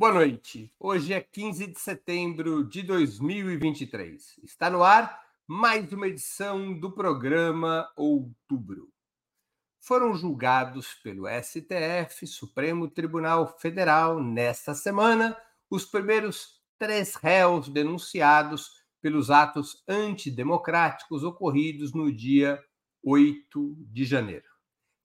[0.00, 0.72] Boa noite.
[0.80, 4.40] Hoje é 15 de setembro de 2023.
[4.42, 8.88] Está no ar mais uma edição do programa Outubro.
[9.78, 15.36] Foram julgados pelo STF, Supremo Tribunal Federal, nesta semana,
[15.68, 18.70] os primeiros três réus denunciados
[19.02, 22.58] pelos atos antidemocráticos ocorridos no dia
[23.04, 24.48] 8 de janeiro.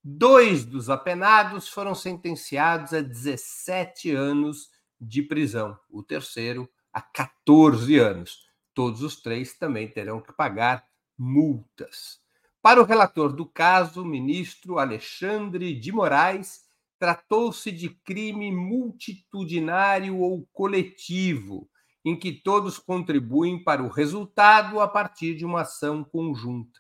[0.02, 8.48] Dois dos apenados foram sentenciados a 17 anos de prisão, o terceiro a 14 anos.
[8.74, 10.86] Todos os três também terão que pagar
[11.18, 12.20] multas.
[12.62, 16.66] Para o relator do caso, o ministro Alexandre de Moraes,
[16.98, 21.70] tratou-se de crime multitudinário ou coletivo,
[22.04, 26.80] em que todos contribuem para o resultado a partir de uma ação conjunta.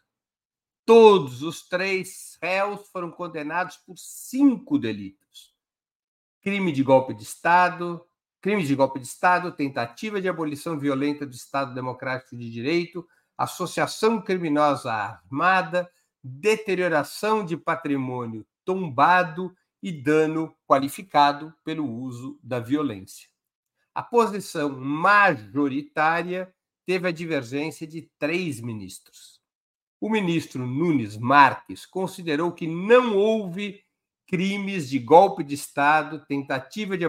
[0.85, 5.54] Todos os três réus foram condenados por cinco delitos:
[6.45, 8.05] crime de golpe de Estado,
[8.39, 13.03] crime de golpe de Estado, tentativa de abolição violenta do Estado Democrático de Direito,
[13.35, 15.89] associação criminosa armada,
[16.23, 23.27] deterioração de patrimônio tombado e dano qualificado pelo uso da violência.
[23.91, 26.53] A posição majoritária
[26.85, 29.41] teve a divergência de três ministros.
[29.99, 33.83] O ministro Nunes Marques considerou que não houve
[34.27, 37.05] crimes de golpe de Estado, tentativa de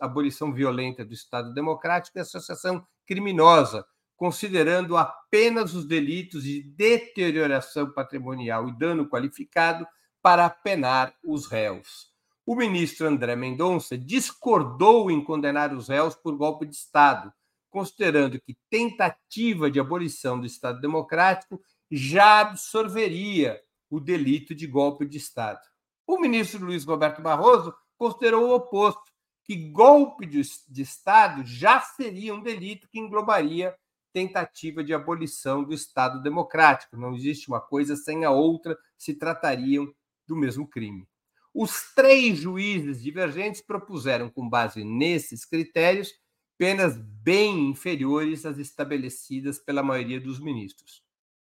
[0.00, 3.86] abolição violenta do Estado Democrático e associação criminosa,
[4.16, 9.86] considerando apenas os delitos de deterioração patrimonial e dano qualificado
[10.20, 12.10] para penar os réus.
[12.44, 17.32] O ministro André Mendonça discordou em condenar os réus por golpe de Estado,
[17.70, 21.60] considerando que tentativa de abolição do Estado Democrático
[21.90, 23.60] já absorveria
[23.90, 25.60] o delito de golpe de Estado.
[26.06, 29.12] O ministro Luiz Roberto Barroso considerou o oposto,
[29.44, 33.74] que golpe de, de Estado já seria um delito que englobaria
[34.12, 36.96] tentativa de abolição do Estado democrático.
[36.96, 39.92] Não existe uma coisa sem a outra, se tratariam
[40.26, 41.06] do mesmo crime.
[41.52, 46.12] Os três juízes divergentes propuseram, com base nesses critérios,
[46.58, 51.02] penas bem inferiores às estabelecidas pela maioria dos ministros.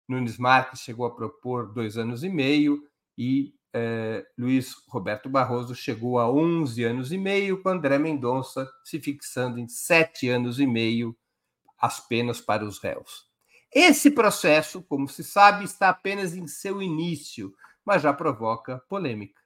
[0.09, 2.83] Nunes Marques chegou a propor dois anos e meio
[3.17, 9.01] e eh, Luiz Roberto Barroso chegou a 11 anos e meio, com André Mendonça se
[9.01, 11.17] fixando em 7 anos e meio
[11.79, 13.29] as penas para os réus.
[13.73, 17.55] Esse processo, como se sabe, está apenas em seu início,
[17.85, 19.41] mas já provoca polêmica.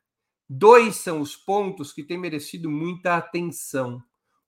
[0.49, 4.03] Dois são os pontos que têm merecido muita atenção: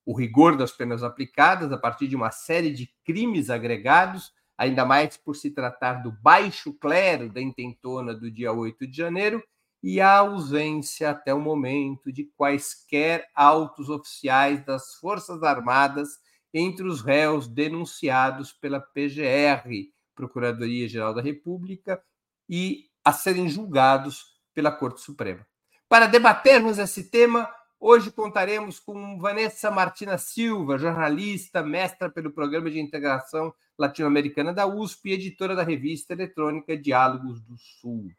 [0.04, 5.16] o rigor das penas aplicadas a partir de uma série de crimes agregados, ainda mais
[5.18, 9.42] por se tratar do baixo clero da intentona do dia 8 de janeiro,
[9.88, 16.08] e a ausência até o momento de quaisquer autos oficiais das Forças Armadas
[16.52, 22.02] entre os réus denunciados pela PGR, Procuradoria-Geral da República,
[22.48, 25.46] e a serem julgados pela Corte Suprema.
[25.88, 27.48] Para debatermos esse tema,
[27.78, 35.10] hoje contaremos com Vanessa Martina Silva, jornalista, mestra pelo Programa de Integração Latino-Americana da USP
[35.10, 38.10] e editora da revista eletrônica Diálogos do Sul.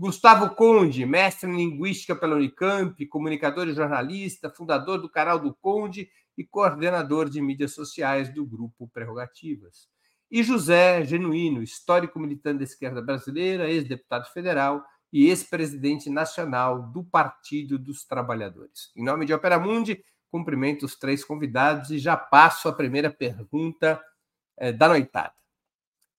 [0.00, 6.08] Gustavo Conde, mestre em linguística pela Unicamp, comunicador e jornalista, fundador do canal do Conde
[6.38, 9.90] e coordenador de mídias sociais do grupo Prerrogativas.
[10.30, 17.78] E José Genuíno, histórico militante da esquerda brasileira, ex-deputado federal e ex-presidente nacional do Partido
[17.78, 18.90] dos Trabalhadores.
[18.96, 24.00] Em nome de Opera Mundi, cumprimento os três convidados e já passo a primeira pergunta
[24.56, 25.34] eh, da noitada.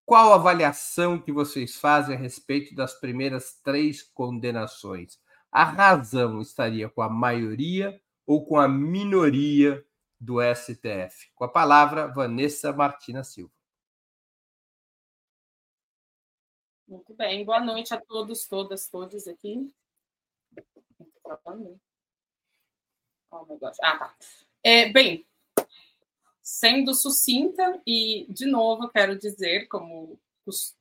[0.05, 5.19] Qual a avaliação que vocês fazem a respeito das primeiras três condenações?
[5.51, 9.85] A razão estaria com a maioria ou com a minoria
[10.19, 11.31] do STF?
[11.35, 13.53] Com a palavra, Vanessa Martina Silva.
[16.87, 19.73] Muito bem, boa noite a todos, todas, todos aqui.
[23.59, 23.79] Deus.
[23.81, 24.15] Ah, tá.
[24.63, 25.25] É, bem,
[26.41, 30.19] sendo sucinta e, de novo, quero dizer, como,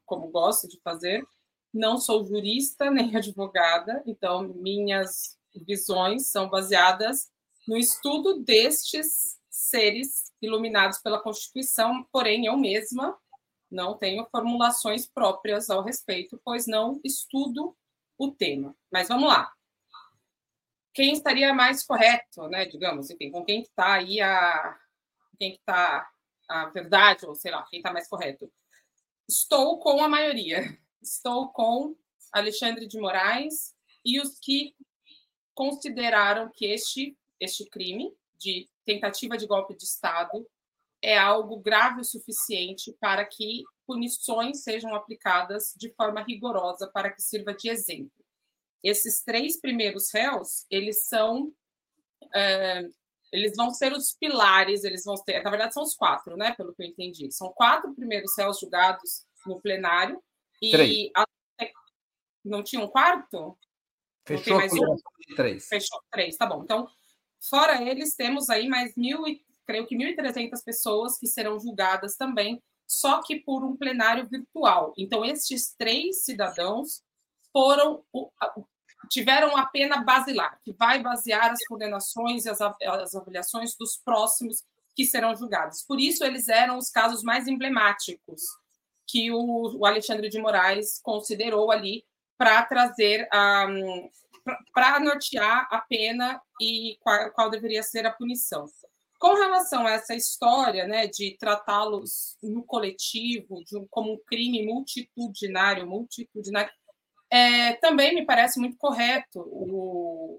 [0.07, 1.27] como gosto de fazer,
[1.73, 7.31] não sou jurista nem advogada, então minhas visões são baseadas
[7.67, 13.19] no estudo destes seres iluminados pela Constituição, porém eu mesma
[13.71, 17.77] não tenho formulações próprias ao respeito, pois não estudo
[18.19, 18.75] o tema.
[18.91, 19.53] Mas vamos lá.
[20.93, 22.67] Quem estaria mais correto, né?
[22.67, 24.80] Digamos, enfim, com quem está aí a,
[25.41, 26.07] quem está
[26.47, 28.53] a verdade, ou sei lá, quem está mais correto.
[29.27, 30.79] Estou com a maioria.
[31.03, 31.97] Estou com
[32.31, 34.75] Alexandre de Moraes e os que
[35.55, 40.47] consideraram que este, este crime de tentativa de golpe de Estado
[41.03, 47.23] é algo grave o suficiente para que punições sejam aplicadas de forma rigorosa para que
[47.23, 48.13] sirva de exemplo.
[48.83, 51.53] Esses três primeiros réus, eles são
[52.35, 52.89] é,
[53.33, 56.75] eles vão ser os pilares, eles vão ter, na verdade são os quatro, né, pelo
[56.75, 57.31] que eu entendi.
[57.31, 60.21] São quatro primeiros réus julgados no plenário
[60.61, 61.25] e a,
[62.45, 63.57] não tinha um quarto?
[64.27, 64.97] Fechou mais um?
[65.37, 65.67] três.
[65.67, 66.63] Fechou três, tá bom.
[66.63, 66.89] Então,
[67.49, 72.63] fora eles, temos aí mais mil e creio que 1.300 pessoas que serão julgadas também,
[72.87, 74.93] só que por um plenário virtual.
[74.99, 77.03] Então, estes três cidadãos
[77.53, 78.05] foram
[79.09, 84.63] tiveram a pena basilar, que vai basear as condenações e as, as avaliações dos próximos
[84.95, 85.83] que serão julgados.
[85.83, 88.43] Por isso, eles eram os casos mais emblemáticos
[89.07, 92.05] que o, o Alexandre de Moraes considerou ali
[92.39, 93.29] para trazer
[93.65, 94.09] um,
[94.73, 98.67] para nortear a pena e qual, qual, deveria ser a punição.
[99.19, 104.65] Com relação a essa história né, de tratá-los no coletivo, de um, como um crime
[104.65, 106.73] multitudinário, multitudinário,
[107.31, 109.41] é, também me parece muito correto.
[109.41, 110.39] O,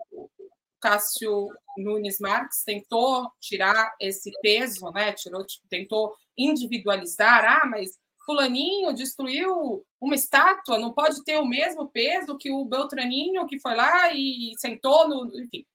[0.82, 1.48] Cássio
[1.78, 5.14] Nunes Marques tentou tirar esse peso, né?
[5.14, 7.46] Tirou, tentou individualizar.
[7.46, 13.46] Ah, mas fulaninho destruiu uma estátua, não pode ter o mesmo peso que o Beltraninho
[13.48, 15.66] que foi lá e sentou no, enfim.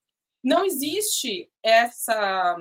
[0.42, 2.56] Não existe essa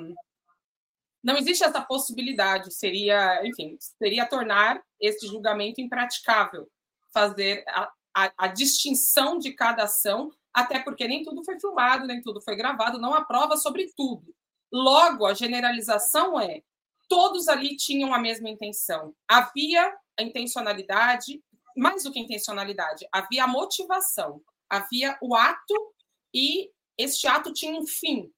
[1.24, 6.70] não existe essa possibilidade, seria, enfim, seria tornar esse julgamento impraticável,
[7.12, 7.66] fazer
[8.16, 12.56] a, a, distinção de cada ação, até porque nem tudo foi filmado, nem tudo foi
[12.56, 14.34] gravado, não há prova sobre tudo.
[14.72, 16.62] Logo, a generalização é:
[17.10, 19.14] todos ali tinham a mesma intenção.
[19.28, 21.44] Havia a intencionalidade,
[21.76, 25.94] mais do que intencionalidade, havia a motivação, havia o ato
[26.34, 28.32] e este ato tinha um fim.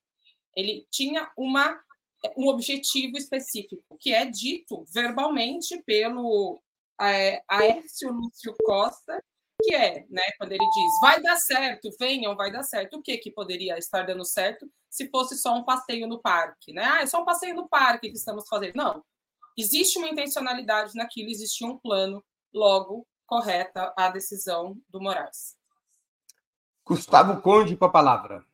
[0.56, 1.80] Ele tinha uma
[2.36, 6.60] um objetivo específico, que é dito verbalmente pelo
[7.00, 9.24] é, Aécio Lúcio Costa,
[9.62, 12.98] que é, né, quando ele diz, vai dar certo, venham, vai dar certo.
[12.98, 16.84] O que que poderia estar dando certo se fosse só um passeio no parque, né?
[16.84, 18.76] Ah, é só um passeio no parque que estamos fazendo.
[18.76, 19.04] Não.
[19.58, 22.24] Existe uma intencionalidade naquilo, existia um plano,
[22.54, 25.56] logo correta a decisão do Moraes.
[26.86, 28.46] Gustavo Conde com a palavra.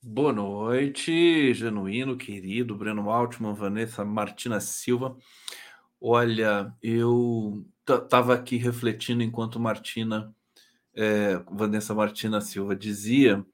[0.00, 5.16] Boa noite, genuíno, querido, Breno Altman, Vanessa Martina Silva.
[6.00, 10.34] Olha, eu estava aqui refletindo enquanto Martina,
[10.94, 13.44] é, Vanessa Martina Silva dizia,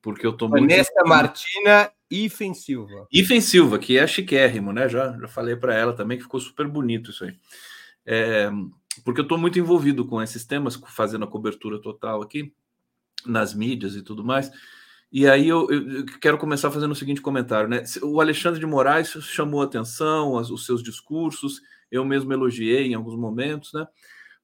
[0.00, 0.62] porque eu estou muito.
[0.62, 3.06] Vanessa Martina Ifen Silva.
[3.12, 4.88] Ifen Silva, que é chiquérrimo, né?
[4.88, 7.34] Já, já falei para ela também que ficou super bonito isso aí.
[8.04, 8.50] É,
[9.04, 12.52] porque eu estou muito envolvido com esses temas, fazendo a cobertura total aqui,
[13.24, 14.50] nas mídias e tudo mais.
[15.10, 17.82] E aí eu, eu, quero começar fazendo o seguinte comentário, né?
[18.02, 21.60] O Alexandre de Moraes chamou atenção, os seus discursos,
[21.90, 23.86] eu mesmo elogiei em alguns momentos, né?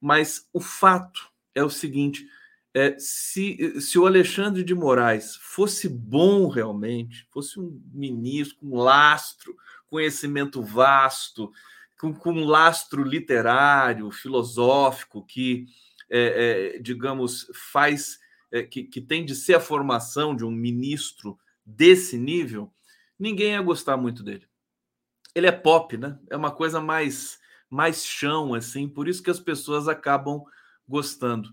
[0.01, 2.27] Mas o fato é o seguinte:
[2.75, 9.55] é, se, se o Alexandre de Moraes fosse bom realmente, fosse um ministro com lastro,
[9.89, 11.53] conhecimento vasto,
[12.01, 15.67] com, com um lastro literário, filosófico, que,
[16.11, 18.19] é, é, digamos, faz,
[18.51, 22.73] é, que, que tem de ser a formação de um ministro desse nível,
[23.19, 24.47] ninguém ia gostar muito dele
[25.35, 26.19] ele é pop, né?
[26.31, 30.45] É uma coisa mais mais chão, assim, por isso que as pessoas acabam
[30.87, 31.49] gostando.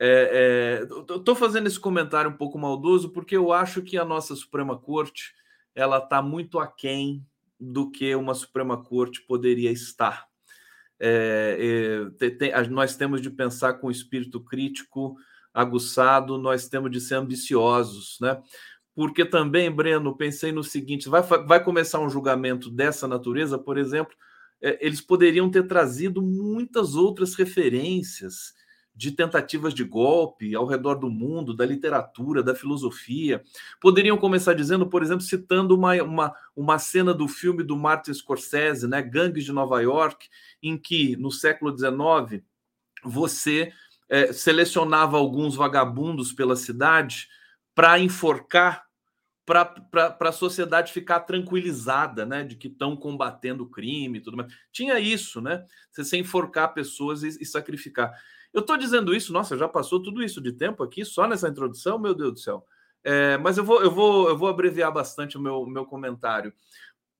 [0.00, 4.34] É, é, Estou fazendo esse comentário um pouco maldoso porque eu acho que a nossa
[4.34, 5.32] Suprema Corte
[5.72, 7.24] ela está muito aquém
[7.58, 10.26] do que uma Suprema Corte poderia estar.
[10.98, 12.10] É,
[12.50, 15.16] é, nós temos de pensar com espírito crítico
[15.52, 18.40] aguçado, nós temos de ser ambiciosos, né?
[18.94, 24.14] Porque também, Breno, pensei no seguinte: vai, vai começar um julgamento dessa natureza, por exemplo,
[24.60, 28.54] é, eles poderiam ter trazido muitas outras referências
[28.94, 33.42] de tentativas de golpe ao redor do mundo, da literatura, da filosofia.
[33.80, 38.86] Poderiam começar dizendo, por exemplo, citando uma, uma, uma cena do filme do Martin Scorsese,
[38.86, 40.28] né, Gangues de Nova York,
[40.62, 42.42] em que, no século XIX,
[43.02, 43.72] você
[44.08, 47.28] é, selecionava alguns vagabundos pela cidade
[47.74, 48.84] para enforcar,
[49.44, 54.52] para a sociedade ficar tranquilizada, né, de que estão combatendo o crime e tudo mais.
[54.70, 55.64] Tinha isso, né?
[55.90, 58.12] Você sem enforcar pessoas e, e sacrificar.
[58.52, 61.98] Eu estou dizendo isso, nossa, já passou tudo isso de tempo aqui só nessa introdução,
[61.98, 62.66] meu Deus do céu.
[63.02, 66.52] É, mas eu vou, eu vou, eu vou abreviar bastante o meu, meu comentário.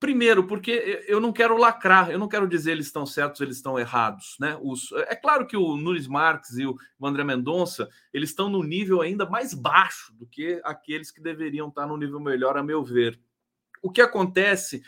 [0.01, 3.77] Primeiro, porque eu não quero lacrar, eu não quero dizer eles estão certos, eles estão
[3.77, 4.57] errados, né?
[4.59, 8.99] Os, é claro que o Nunes Marques e o André Mendonça, eles estão no nível
[8.99, 13.19] ainda mais baixo do que aqueles que deveriam estar no nível melhor, a meu ver.
[13.79, 14.81] o que acontece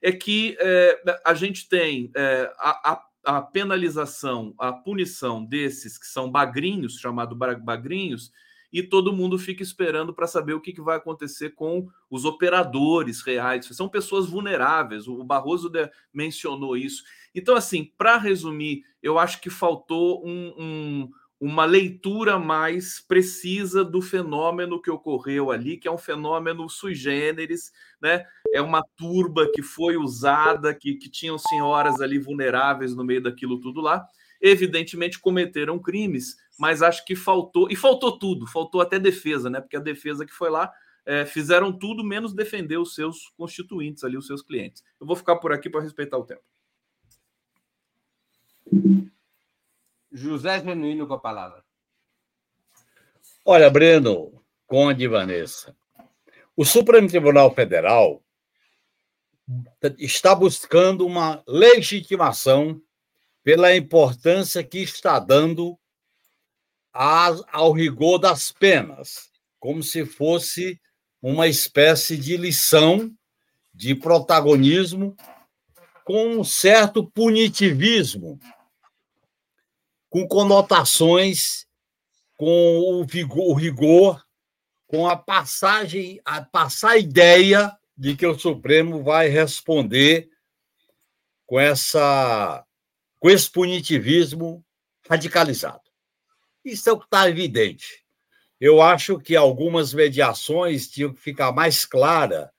[0.00, 6.06] é que é, a gente tem é, a, a a penalização, a punição desses que
[6.06, 8.32] são bagrinhos, chamado bagrinhos,
[8.72, 13.22] e todo mundo fica esperando para saber o que, que, vai acontecer com os operadores
[13.22, 13.66] reais.
[13.66, 15.70] São pessoas vulneráveis, o Barroso
[16.12, 17.02] mencionou isso.
[17.34, 21.10] Então, assim, para resumir, eu acho que faltou um, um,
[21.40, 27.72] uma leitura mais precisa do fenômeno que ocorreu ali, que é um fenômeno sui generis,
[28.00, 28.24] né?
[28.52, 33.58] É uma turba que foi usada, que, que tinham senhoras ali vulneráveis no meio daquilo
[33.58, 34.04] tudo lá.
[34.40, 39.62] Evidentemente cometeram crimes, mas acho que faltou, e faltou tudo, faltou até defesa, né?
[39.62, 40.70] Porque a defesa que foi lá
[41.06, 44.84] é, fizeram tudo menos defender os seus constituintes ali, os seus clientes.
[45.00, 46.42] Eu vou ficar por aqui para respeitar o tempo.
[50.12, 51.64] José Genuíno com a palavra.
[53.42, 55.74] Olha, Breno, Conde e Vanessa,
[56.54, 58.22] o Supremo Tribunal Federal
[59.96, 62.82] está buscando uma legitimação
[63.42, 65.79] pela importância que está dando
[66.92, 70.80] ao rigor das penas, como se fosse
[71.22, 73.12] uma espécie de lição
[73.72, 75.16] de protagonismo
[76.04, 78.38] com um certo punitivismo
[80.10, 81.66] com conotações,
[82.36, 84.26] com o, o rigor,
[84.88, 90.28] com a passagem, a passar a ideia de que o Supremo vai responder
[91.46, 92.66] com essa
[93.20, 94.64] com esse punitivismo
[95.08, 95.89] radicalizado.
[96.64, 98.04] Isso é o que está evidente.
[98.60, 102.52] Eu acho que algumas mediações tinham que ficar mais clara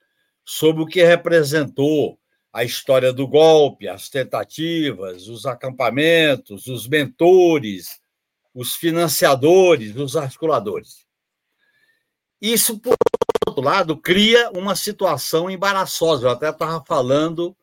[0.43, 2.19] sobre o que representou
[2.51, 8.01] a história do golpe, as tentativas, os acampamentos, os mentores,
[8.53, 11.05] os financiadores, os articuladores.
[12.41, 12.95] Isso, por
[13.47, 16.27] outro lado, cria uma situação embaraçosa.
[16.27, 17.55] Eu até estava falando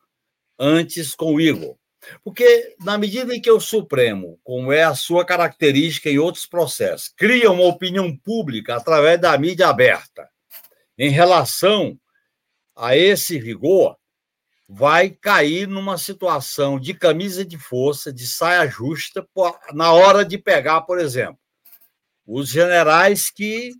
[0.57, 1.78] antes com o Igor.
[2.23, 7.13] Porque, na medida em que o Supremo, como é a sua característica em outros processos,
[7.15, 10.29] cria uma opinião pública através da mídia aberta
[10.97, 11.97] em relação
[12.75, 13.97] a esse rigor,
[14.67, 19.27] vai cair numa situação de camisa de força, de saia justa,
[19.73, 21.39] na hora de pegar, por exemplo,
[22.25, 23.71] os generais que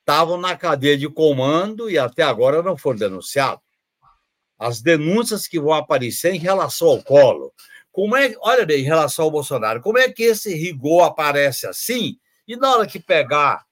[0.00, 3.61] estavam na cadeia de comando e até agora não foram denunciados.
[4.62, 7.52] As denúncias que vão aparecer em relação ao colo.
[7.90, 12.16] Como é, olha bem, em relação ao Bolsonaro, como é que esse rigor aparece assim
[12.46, 13.64] e na hora que pegar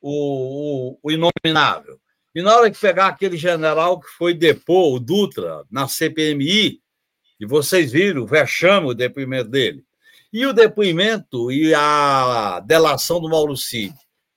[0.00, 1.98] o, o, o inominável,
[2.34, 6.80] e na hora que pegar aquele general que foi depor, o Dutra, na CPMI,
[7.40, 9.82] e vocês viram vexame o depoimento dele,
[10.32, 13.94] e o depoimento e a delação do Mauro Cid,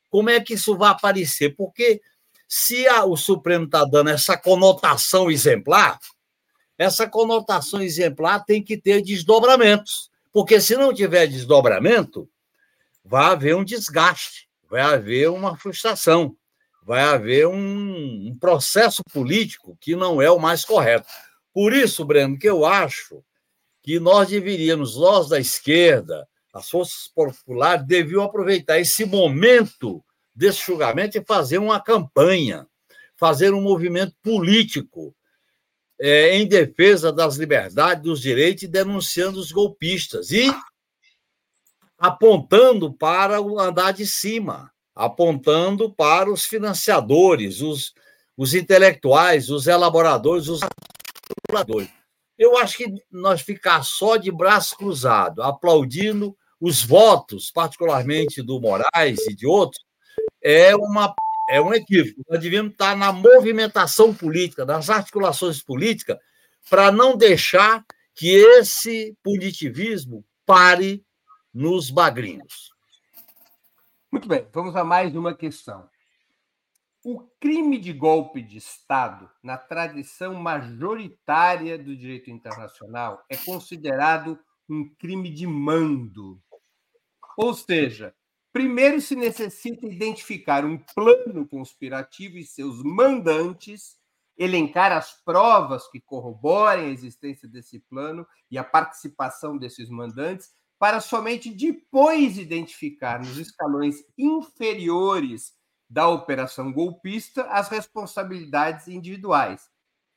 [0.09, 1.55] como é que isso vai aparecer?
[1.55, 2.01] Porque
[2.49, 5.99] se a, o Supremo está dando essa conotação exemplar,
[6.77, 10.09] essa conotação exemplar tem que ter desdobramentos.
[10.33, 12.29] Porque se não tiver desdobramento,
[13.05, 16.35] vai haver um desgaste, vai haver uma frustração
[16.89, 21.05] vai haver um, um processo político que não é o mais correto.
[21.53, 23.23] Por isso, Breno, que eu acho
[23.83, 30.03] que nós deveríamos, nós da esquerda, as forças populares, deviam aproveitar esse momento
[30.39, 32.65] desse julgamento e fazer uma campanha,
[33.17, 35.13] fazer um movimento político
[35.99, 40.49] é, em defesa das liberdades, dos direitos denunciando os golpistas e
[41.97, 47.93] apontando para o andar de cima apontando para os financiadores, os,
[48.35, 51.89] os intelectuais, os elaboradores, os articuladores.
[52.37, 59.25] Eu acho que nós ficar só de braço cruzado, aplaudindo os votos, particularmente do Moraes
[59.27, 59.81] e de outros,
[60.41, 61.13] é, uma,
[61.49, 62.21] é um equívoco.
[62.29, 66.17] Nós devíamos estar na movimentação política, nas articulações políticas,
[66.69, 67.85] para não deixar
[68.15, 71.05] que esse punitivismo pare
[71.53, 72.69] nos bagrinhos.
[74.11, 75.89] Muito bem, vamos a mais uma questão.
[77.03, 84.37] O crime de golpe de Estado, na tradição majoritária do direito internacional, é considerado
[84.69, 86.41] um crime de mando.
[87.37, 88.13] Ou seja,
[88.51, 93.97] primeiro se necessita identificar um plano conspirativo e seus mandantes,
[94.37, 101.01] elencar as provas que corroborem a existência desse plano e a participação desses mandantes para
[101.01, 105.53] somente depois identificar nos escalões inferiores
[105.89, 109.69] da operação golpista as responsabilidades individuais.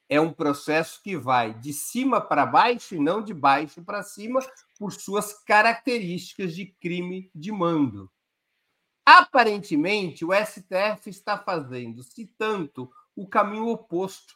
[0.09, 4.41] É um processo que vai de cima para baixo e não de baixo para cima,
[4.79, 8.11] por suas características de crime de mando.
[9.05, 14.35] Aparentemente, o STF está fazendo, se tanto, o caminho oposto.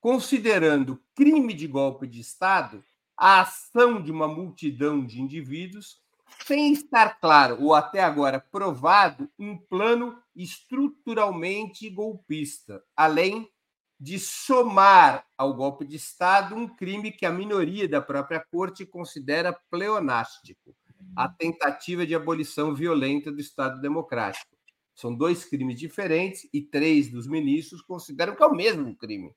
[0.00, 2.84] considerando crime de golpe de Estado
[3.16, 6.00] a ação de uma multidão de indivíduos,
[6.46, 13.50] sem estar claro ou até agora provado um plano estruturalmente golpista, além
[13.98, 19.52] de somar ao golpe de Estado um crime que a minoria da própria corte considera
[19.68, 20.76] pleonástico,
[21.16, 24.56] a tentativa de abolição violenta do Estado democrático.
[24.94, 29.32] São dois crimes diferentes e três dos ministros consideram que é o mesmo crime.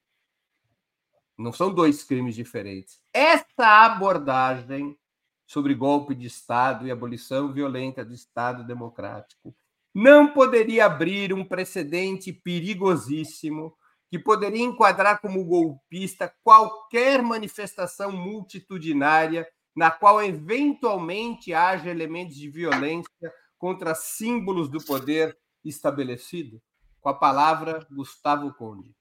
[1.37, 2.99] Não são dois crimes diferentes.
[3.13, 4.97] Essa abordagem
[5.45, 9.55] sobre golpe de Estado e abolição violenta do Estado democrático
[9.93, 13.75] não poderia abrir um precedente perigosíssimo
[14.09, 23.33] que poderia enquadrar como golpista qualquer manifestação multitudinária na qual eventualmente haja elementos de violência
[23.57, 26.61] contra símbolos do poder estabelecido?
[26.99, 28.93] Com a palavra, Gustavo Conde.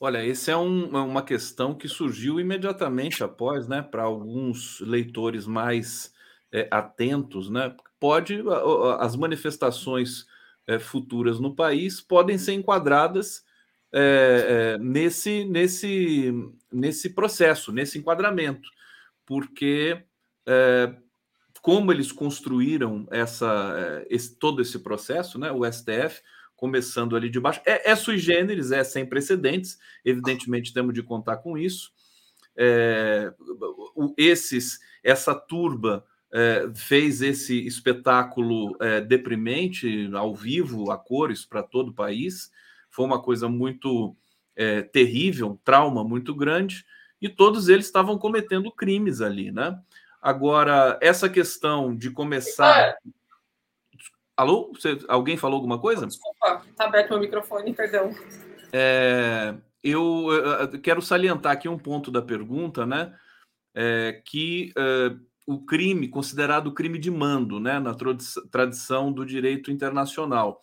[0.00, 5.46] Olha, essa é um, é uma questão que surgiu imediatamente após, né, para alguns leitores
[5.46, 6.12] mais
[6.52, 7.74] é, atentos, né?
[7.98, 8.42] Pode
[8.98, 10.26] as manifestações
[10.66, 13.44] é, futuras no país podem ser enquadradas
[13.92, 16.32] é, é, nesse nesse
[16.72, 18.68] nesse processo, nesse enquadramento,
[19.30, 19.96] porque
[20.44, 20.92] é,
[21.62, 25.52] como eles construíram essa é, esse, todo esse processo, né?
[25.52, 26.20] O STF
[26.56, 27.60] começando ali de baixo.
[27.64, 31.92] É, é sui generis, é sem precedentes, evidentemente temos de contar com isso.
[32.56, 33.32] É,
[34.18, 41.90] esses, essa turba é, fez esse espetáculo é, deprimente ao vivo, a cores para todo
[41.90, 42.50] o país.
[42.90, 44.16] Foi uma coisa muito
[44.92, 46.84] terrível, um trauma muito grande,
[47.20, 49.78] e todos eles estavam cometendo crimes ali, né?
[50.20, 52.96] Agora, essa questão de começar
[54.40, 54.72] Alô?
[54.72, 56.06] Você, alguém falou alguma coisa?
[56.06, 58.10] Desculpa, tá aberto meu microfone, perdão.
[58.72, 59.54] É,
[59.84, 63.14] eu, eu, quero salientar aqui um ponto da pergunta, né?
[63.74, 65.14] É, que é,
[65.46, 67.94] o crime, considerado crime de mando, né, na
[68.50, 70.60] tradição do direito internacional.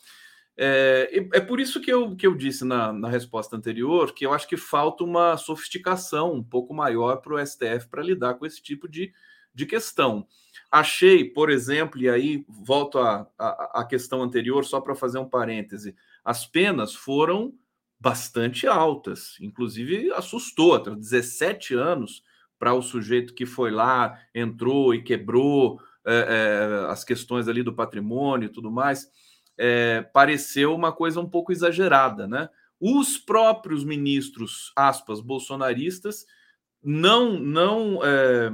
[0.59, 4.33] É, é por isso que eu, que eu disse na, na resposta anterior que eu
[4.33, 8.61] acho que falta uma sofisticação um pouco maior para o STF para lidar com esse
[8.61, 9.13] tipo de,
[9.53, 10.25] de questão.
[10.71, 15.95] Achei, por exemplo, e aí volto à, à questão anterior, só para fazer um parêntese,
[16.25, 17.53] as penas foram
[17.99, 22.23] bastante altas, inclusive assustou, 17 anos
[22.59, 27.73] para o sujeito que foi lá, entrou e quebrou é, é, as questões ali do
[27.73, 29.07] patrimônio e tudo mais,
[29.57, 32.49] é, pareceu uma coisa um pouco exagerada, né?
[32.79, 36.25] Os próprios ministros, aspas, bolsonaristas,
[36.83, 38.51] não, não é,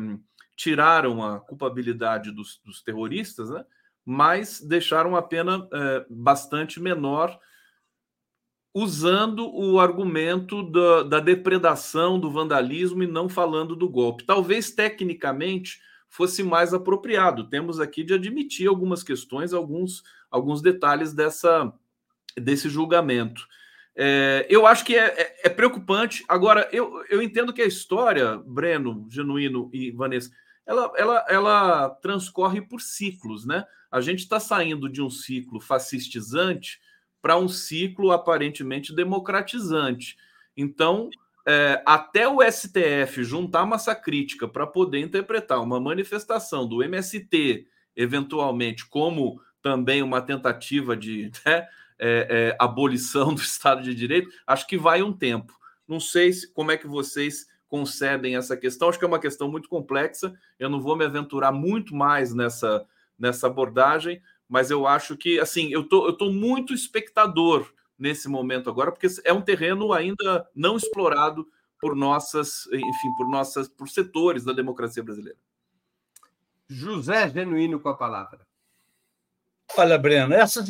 [0.55, 3.65] tiraram a culpabilidade dos, dos terroristas, né?
[4.05, 7.37] mas deixaram a pena é, bastante menor,
[8.73, 14.25] usando o argumento da, da, depredação, do vandalismo e não falando do golpe.
[14.25, 15.79] Talvez tecnicamente
[16.13, 17.49] fosse mais apropriado.
[17.49, 21.73] Temos aqui de admitir algumas questões, alguns, alguns detalhes dessa,
[22.37, 23.47] desse julgamento.
[23.95, 26.23] É, eu acho que é, é, é, preocupante.
[26.29, 30.29] Agora, eu, eu entendo que a história, Breno, Genuíno e Vanessa,
[30.67, 33.65] ela, ela, ela transcorre por ciclos, né?
[33.91, 36.79] A gente está saindo de um ciclo fascistizante
[37.23, 40.15] para um ciclo aparentemente democratizante.
[40.55, 41.09] Então,
[41.45, 48.87] é, até o STF juntar massa crítica para poder interpretar uma manifestação do MST, eventualmente,
[48.87, 51.67] como também uma tentativa de né,
[51.99, 55.53] é, é, abolição do Estado de Direito, acho que vai um tempo.
[55.87, 58.87] Não sei se, como é que vocês concedem essa questão.
[58.87, 60.31] Acho que é uma questão muito complexa.
[60.59, 62.85] Eu não vou me aventurar muito mais nessa,
[63.17, 68.69] nessa abordagem, mas eu acho que, assim, eu tô, eu tô muito espectador nesse momento
[68.69, 71.47] agora, porque é um terreno ainda não explorado
[71.79, 75.37] por nossas, enfim, por nossas, por setores da democracia brasileira.
[76.67, 78.47] José Genuíno com a palavra.
[79.77, 80.67] Olha, Breno, essas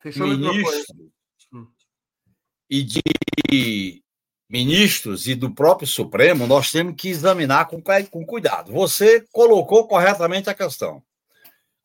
[0.00, 1.12] Fechou Ministro,
[1.52, 1.66] hum.
[2.68, 4.04] e de
[4.48, 8.72] ministros e do próprio Supremo, nós temos que examinar com, com cuidado.
[8.72, 11.02] Você colocou corretamente a questão.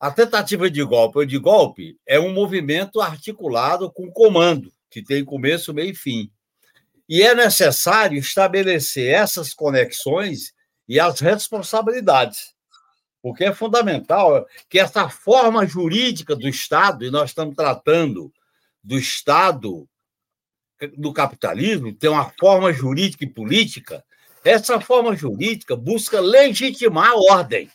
[0.00, 5.74] A tentativa de golpe de golpe é um movimento articulado com comando, que tem começo,
[5.74, 6.32] meio e fim.
[7.06, 10.54] E é necessário estabelecer essas conexões
[10.88, 12.54] e as responsabilidades.
[13.20, 18.32] Porque é fundamental que essa forma jurídica do Estado, e nós estamos tratando
[18.82, 19.86] do Estado
[20.96, 24.02] do capitalismo tem uma forma jurídica e política,
[24.42, 27.70] essa forma jurídica busca legitimar a ordem.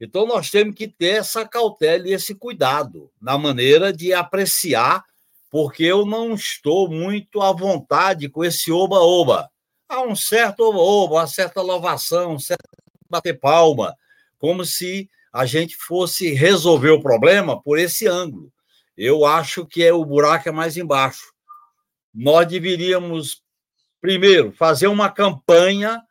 [0.00, 5.04] Então, nós temos que ter essa cautela e esse cuidado na maneira de apreciar,
[5.50, 9.50] porque eu não estou muito à vontade com esse oba-oba.
[9.88, 12.62] Há um certo oba-oba, uma certa louvação, um certo
[13.08, 13.96] bater palma,
[14.38, 18.52] como se a gente fosse resolver o problema por esse ângulo.
[18.96, 21.32] Eu acho que é o buraco é mais embaixo.
[22.14, 23.42] Nós deveríamos,
[24.00, 26.02] primeiro, fazer uma campanha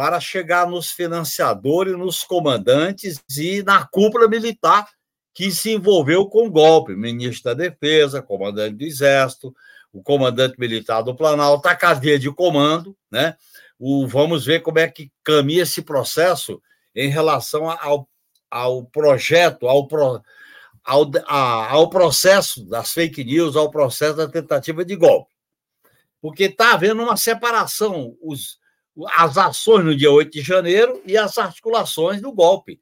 [0.00, 4.88] para chegar nos financiadores, nos comandantes e na cúpula militar
[5.34, 9.54] que se envolveu com o golpe, ministro da Defesa, comandante do Exército,
[9.92, 13.36] o comandante militar do Planalto, a cadeia de comando, né?
[13.78, 16.62] O, vamos ver como é que caminha esse processo
[16.94, 18.08] em relação ao,
[18.50, 20.22] ao projeto, ao, pro,
[20.82, 25.34] ao, a, ao processo das fake news, ao processo da tentativa de golpe.
[26.22, 28.58] Porque está havendo uma separação, os,
[29.08, 32.80] as ações no dia 8 de janeiro e as articulações do golpe.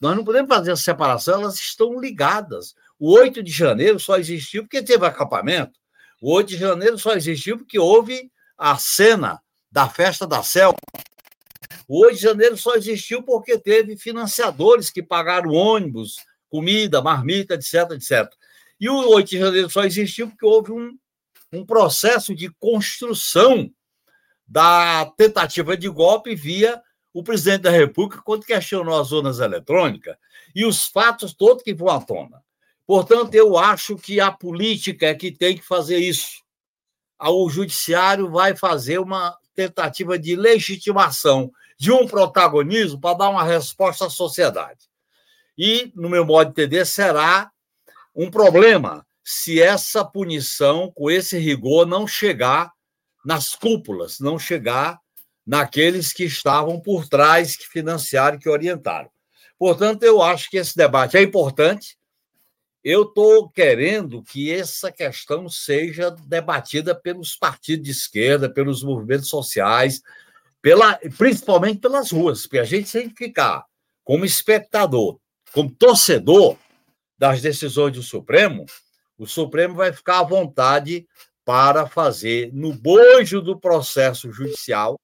[0.00, 2.74] Nós não podemos fazer essa separação, elas estão ligadas.
[2.98, 5.78] O 8 de janeiro só existiu porque teve acampamento.
[6.20, 9.40] O 8 de janeiro só existiu porque houve a cena
[9.70, 10.74] da festa da Cel.
[11.88, 16.16] O 8 de janeiro só existiu porque teve financiadores que pagaram ônibus,
[16.48, 18.32] comida, marmita, etc, etc.
[18.80, 20.98] E o 8 de janeiro só existiu porque houve um,
[21.52, 23.70] um processo de construção
[24.52, 30.14] da tentativa de golpe via o presidente da República quando questionou as zonas eletrônicas
[30.54, 32.42] e os fatos todos que vão à tona.
[32.86, 36.42] Portanto, eu acho que a política é que tem que fazer isso.
[37.18, 44.04] O judiciário vai fazer uma tentativa de legitimação de um protagonismo para dar uma resposta
[44.04, 44.90] à sociedade.
[45.56, 47.50] E, no meu modo de entender, será
[48.14, 52.70] um problema se essa punição, com esse rigor, não chegar
[53.24, 54.98] nas cúpulas, não chegar
[55.46, 59.10] naqueles que estavam por trás, que financiaram, que orientaram.
[59.58, 61.96] Portanto, eu acho que esse debate é importante.
[62.82, 70.02] Eu estou querendo que essa questão seja debatida pelos partidos de esquerda, pelos movimentos sociais,
[70.60, 73.64] pela, principalmente pelas ruas, porque a gente tem que ficar
[74.04, 75.18] como espectador,
[75.52, 76.56] como torcedor
[77.16, 78.66] das decisões do Supremo,
[79.16, 81.06] o Supremo vai ficar à vontade
[81.44, 84.98] para fazer, no bojo do processo judicial,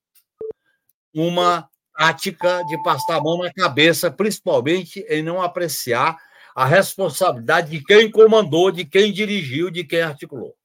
[1.14, 6.16] uma tática de passar a mão na cabeça, principalmente em não apreciar
[6.54, 10.56] a responsabilidade de quem comandou, de quem dirigiu, de quem articulou.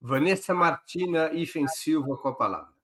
[0.00, 2.74] Vanessa Martina Ifen Silva com a palavra.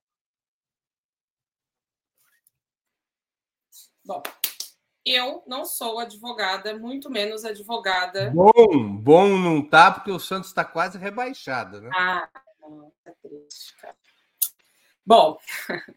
[4.04, 4.22] Bom,
[5.10, 8.30] eu não sou advogada, muito menos advogada.
[8.30, 11.90] Bom, bom não tá, porque o Santos está quase rebaixado, né?
[11.94, 12.28] Ah,
[12.60, 13.96] não, tá triste, cara.
[15.04, 15.38] Bom,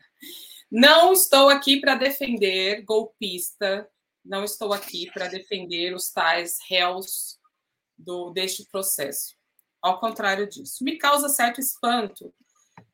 [0.72, 3.88] não estou aqui para defender golpista,
[4.26, 7.40] não estou aqui para defender os tais réus
[7.98, 9.36] do, deste processo.
[9.82, 12.34] Ao contrário disso, me causa certo espanto.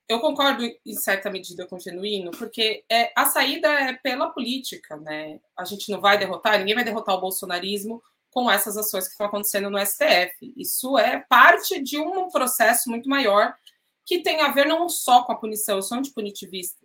[0.10, 4.98] Eu concordo em certa medida com o Genuíno, porque é, a saída é pela política,
[4.98, 5.39] né?
[5.56, 9.28] A gente não vai derrotar, ninguém vai derrotar o bolsonarismo com essas ações que estão
[9.28, 10.52] acontecendo no STF.
[10.58, 13.56] Isso é parte de um processo muito maior
[14.04, 16.84] que tem a ver não só com a punição, eu sou antipunitivista.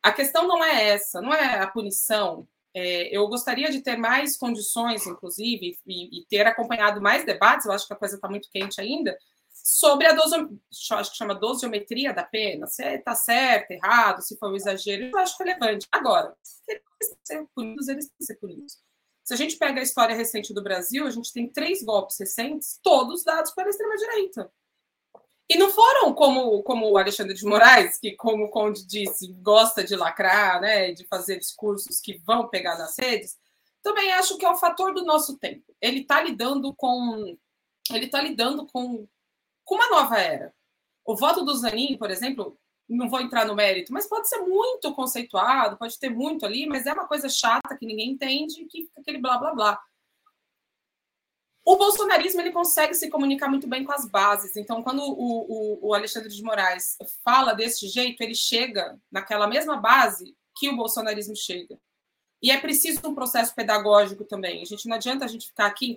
[0.00, 2.46] A questão não é essa, não é a punição.
[2.72, 7.72] É, eu gostaria de ter mais condições, inclusive, e, e, ter acompanhado mais debates, eu
[7.72, 9.18] acho que a coisa está muito quente ainda,
[9.68, 10.34] sobre a dose,
[10.92, 15.18] acho que chama dosiometria da pena, se está certo, errado, se foi um exagero, eu
[15.18, 15.86] acho relevante.
[15.92, 18.78] Agora, se eles têm que ser punidos, eles têm que ser punidos.
[19.22, 22.80] Se a gente pega a história recente do Brasil, a gente tem três golpes recentes,
[22.82, 24.50] todos dados pela extrema-direita.
[25.50, 29.84] E não foram como, como o Alexandre de Moraes, que, como o Conde disse, gosta
[29.84, 33.36] de lacrar, né, de fazer discursos que vão pegar nas redes.
[33.82, 35.64] Também acho que é um fator do nosso tempo.
[35.78, 37.36] Ele está lidando com
[37.90, 39.08] ele está lidando com,
[39.68, 40.54] com uma nova era.
[41.04, 44.94] O voto do Zanin, por exemplo, não vou entrar no mérito, mas pode ser muito
[44.94, 49.00] conceituado, pode ter muito ali, mas é uma coisa chata que ninguém entende, que fica
[49.02, 49.80] aquele blá blá blá.
[51.66, 54.56] O bolsonarismo ele consegue se comunicar muito bem com as bases.
[54.56, 59.76] Então, quando o, o, o Alexandre de Moraes fala desse jeito, ele chega naquela mesma
[59.76, 61.78] base que o bolsonarismo chega.
[62.42, 64.62] E é preciso um processo pedagógico também.
[64.62, 65.94] A gente não adianta a gente ficar aqui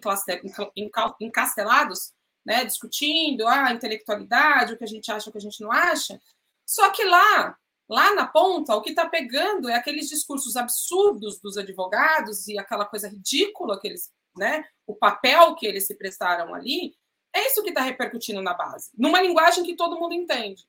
[1.22, 2.14] encastelados,
[2.46, 5.72] né, discutindo ah, a intelectualidade, o que a gente acha, o que a gente não
[5.72, 6.20] acha.
[6.66, 7.58] Só que lá,
[7.90, 12.86] lá na ponta, o que está pegando é aqueles discursos absurdos dos advogados e aquela
[12.86, 16.96] coisa ridícula que eles né, o papel que eles se prestaram ali,
[17.34, 20.66] é isso que está repercutindo na base, numa linguagem que todo mundo entende.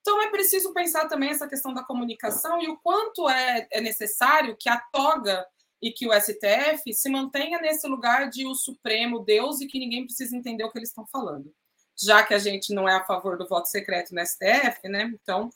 [0.00, 4.56] Então é preciso pensar também essa questão da comunicação e o quanto é, é necessário
[4.58, 5.46] que a toga
[5.82, 10.04] e que o STF se mantenha nesse lugar de o Supremo Deus e que ninguém
[10.04, 11.52] precisa entender o que eles estão falando.
[11.98, 15.10] Já que a gente não é a favor do voto secreto no STF, né?
[15.14, 15.50] Então,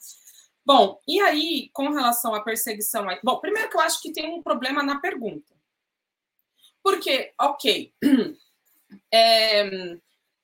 [0.65, 3.05] bom, e aí, com relação à perseguição.
[3.23, 5.53] Bom, primeiro que eu acho que tem um problema na pergunta.
[6.83, 7.93] Porque, ok,
[9.11, 9.97] é,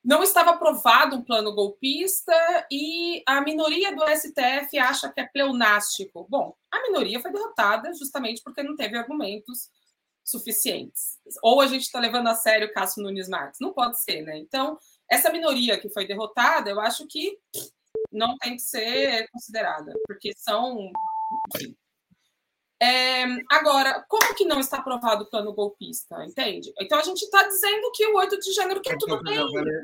[0.04, 2.34] não estava aprovado um plano golpista
[2.72, 6.26] e a minoria do STF acha que é pleonástico.
[6.30, 9.70] Bom, a minoria foi derrotada justamente porque não teve argumentos
[10.24, 11.20] suficientes.
[11.44, 13.60] Ou a gente está levando a sério Cássio Nunes Marques?
[13.60, 14.38] Não pode ser, né?
[14.38, 17.38] Então, essa minoria que foi derrotada, eu acho que
[18.12, 20.92] não tem que ser considerada, porque são.
[21.56, 21.76] Enfim,
[22.82, 26.74] é, agora, como que não está aprovado o plano golpista, entende?
[26.82, 29.38] Então a gente está dizendo que o 8 de janeiro que é tudo bem.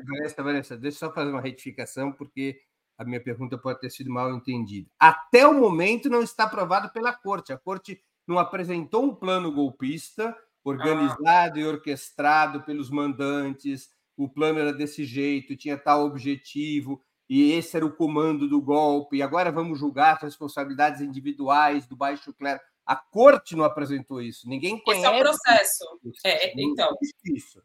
[0.04, 2.60] Vanessa, Vanessa, deixa eu só fazer uma retificação, porque
[2.98, 4.90] a minha pergunta pode ter sido mal entendida.
[4.98, 7.52] Até o momento não está aprovado pela corte.
[7.52, 11.62] A corte não apresentou um plano golpista organizado ah.
[11.62, 13.90] e orquestrado pelos mandantes.
[14.16, 19.18] O plano era desse jeito, tinha tal objetivo, e esse era o comando do golpe.
[19.18, 22.58] E agora vamos julgar as responsabilidades individuais do baixo clero.
[22.88, 24.48] A corte não apresentou isso.
[24.48, 25.04] Ninguém conhece.
[25.04, 26.00] Esse é o processo.
[26.02, 26.20] Isso.
[26.24, 26.96] É, então.
[27.22, 27.62] Isso.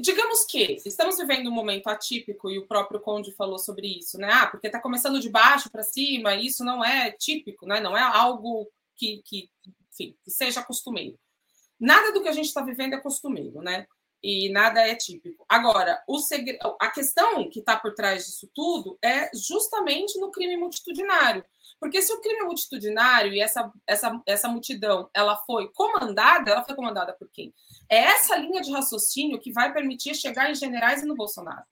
[0.00, 4.30] Digamos que estamos vivendo um momento atípico, e o próprio Conde falou sobre isso, né?
[4.30, 7.80] Ah, porque está começando de baixo para cima, isso não é típico, né?
[7.80, 9.50] não é algo que, que,
[9.92, 11.18] enfim, que seja costumeiro.
[11.80, 13.86] Nada do que a gente está vivendo é costumeiro, né?
[14.22, 15.44] E nada é típico.
[15.48, 16.58] Agora, segre...
[16.80, 21.44] a questão que está por trás disso tudo é justamente no crime multitudinário.
[21.78, 26.74] Porque se o crime multitudinário e essa, essa, essa multidão ela foi comandada, ela foi
[26.74, 27.54] comandada por quem?
[27.88, 31.64] É essa linha de raciocínio que vai permitir chegar em generais e no Bolsonaro.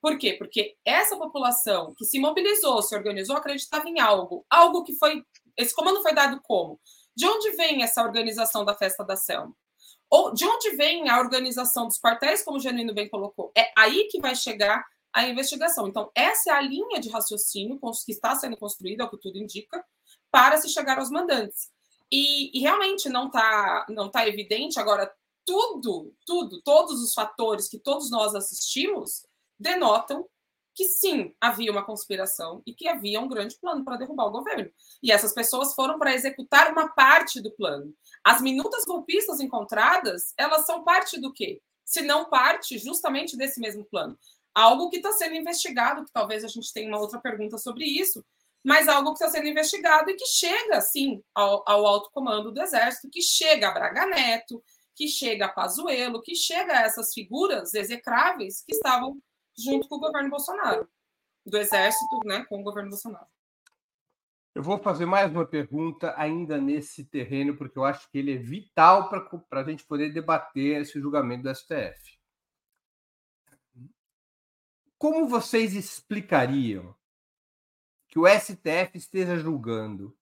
[0.00, 0.34] Por quê?
[0.34, 5.22] Porque essa população que se mobilizou, se organizou, acreditava em algo, algo que foi.
[5.56, 6.80] Esse comando foi dado como?
[7.14, 9.54] De onde vem essa organização da festa da Selma?
[10.16, 13.52] Ou de onde vem a organização dos quartéis, como o Genuíno bem colocou?
[13.54, 15.86] É aí que vai chegar a investigação.
[15.86, 19.36] Então, essa é a linha de raciocínio que está sendo construída, é o que tudo
[19.36, 19.84] indica,
[20.30, 21.70] para se chegar aos mandantes.
[22.10, 24.80] E, e realmente não está não tá evidente.
[24.80, 25.12] Agora,
[25.44, 29.26] tudo, tudo, todos os fatores que todos nós assistimos
[29.60, 30.26] denotam
[30.76, 34.70] que sim, havia uma conspiração e que havia um grande plano para derrubar o governo.
[35.02, 37.92] E essas pessoas foram para executar uma parte do plano.
[38.22, 41.60] As minutas golpistas encontradas, elas são parte do quê?
[41.84, 44.18] Se não parte justamente desse mesmo plano
[44.56, 48.24] algo que está sendo investigado, que talvez a gente tenha uma outra pergunta sobre isso,
[48.64, 52.62] mas algo que está sendo investigado e que chega, sim, ao, ao alto comando do
[52.62, 57.74] Exército, que chega a Braga Neto, que chega a Pazuello, que chega a essas figuras
[57.74, 59.20] execráveis que estavam
[59.58, 60.88] junto com o governo Bolsonaro,
[61.44, 63.26] do Exército, né, com o governo Bolsonaro.
[64.54, 68.38] Eu vou fazer mais uma pergunta ainda nesse terreno, porque eu acho que ele é
[68.38, 72.18] vital para a gente poder debater esse julgamento do STF.
[74.96, 76.96] Como vocês explicariam
[78.08, 80.16] que o STF esteja julgando?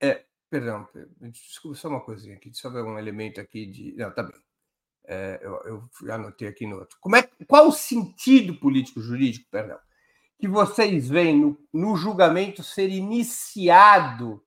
[0.00, 0.88] É, perdão,
[1.20, 3.92] desculpa só uma coisinha aqui, só um elemento aqui de.
[3.96, 4.45] Não, tá bem.
[5.08, 6.96] É, eu, eu anotei aqui no outro.
[7.00, 9.78] Como é, qual o sentido político-jurídico, perdão,
[10.38, 14.42] que vocês veem no, no, julgamento ser iniciado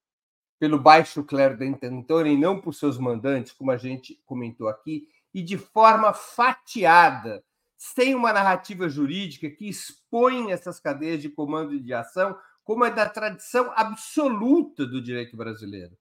[0.59, 5.07] pelo baixo clero da intentona e não por seus mandantes, como a gente comentou aqui,
[5.33, 7.43] e de forma fatiada
[7.77, 12.91] sem uma narrativa jurídica que expõe essas cadeias de comando e de ação como é
[12.91, 15.97] da tradição absoluta do direito brasileiro.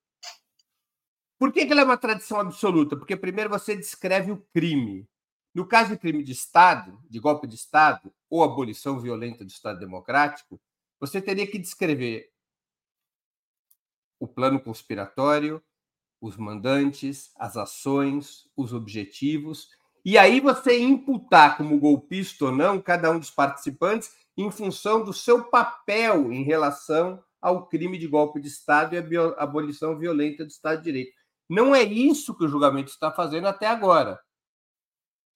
[1.38, 2.96] Por que, que ela é uma tradição absoluta?
[2.96, 5.08] Porque primeiro você descreve o crime.
[5.54, 9.78] No caso de crime de Estado, de golpe de Estado, ou abolição violenta do Estado
[9.78, 10.60] democrático,
[11.00, 12.30] você teria que descrever
[14.20, 15.62] o plano conspiratório,
[16.20, 19.68] os mandantes, as ações, os objetivos
[20.04, 25.12] e aí você imputar como golpista ou não cada um dos participantes em função do
[25.12, 30.78] seu papel em relação ao crime de golpe de Estado e abolição violenta do Estado
[30.78, 31.17] de Direito.
[31.48, 34.20] Não é isso que o julgamento está fazendo até agora.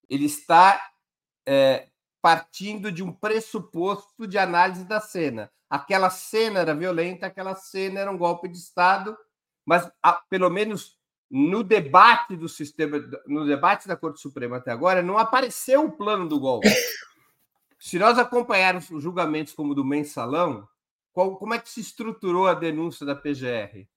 [0.08, 0.90] Ele está
[1.46, 1.88] é,
[2.20, 5.50] partindo de um pressuposto de análise da cena.
[5.70, 9.16] Aquela cena era violenta, aquela cena era um golpe de Estado,
[9.64, 9.90] mas
[10.28, 10.98] pelo menos
[11.30, 16.28] no debate do sistema, no debate da Corte Suprema até agora, não apareceu o plano
[16.28, 16.68] do golpe.
[17.80, 20.68] Se nós acompanharmos os julgamentos como o do mensalão,
[21.10, 23.88] qual, como é que se estruturou a denúncia da PGR?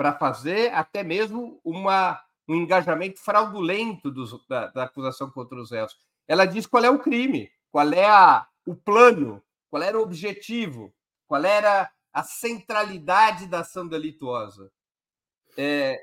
[0.00, 5.94] Para fazer até mesmo uma, um engajamento fraudulento dos, da, da, acusação contra os réus.
[6.26, 10.90] Ela diz qual é o crime, qual é a, o plano, qual era o objetivo,
[11.26, 14.72] qual era a centralidade da ação delituosa.
[15.54, 16.02] É,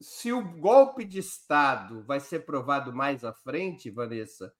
[0.00, 4.52] se o golpe de Estado vai ser provado mais à frente, Vanessa,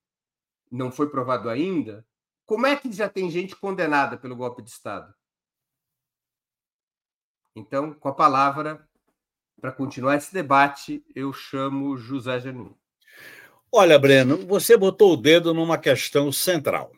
[0.71, 2.07] não foi provado ainda,
[2.47, 5.13] como é que já tem gente condenada pelo golpe de Estado?
[7.61, 8.81] Então, com a palavra,
[9.61, 12.77] para continuar esse debate, eu chamo José Genuíno.
[13.71, 16.91] Olha, Breno, você botou o dedo numa questão central.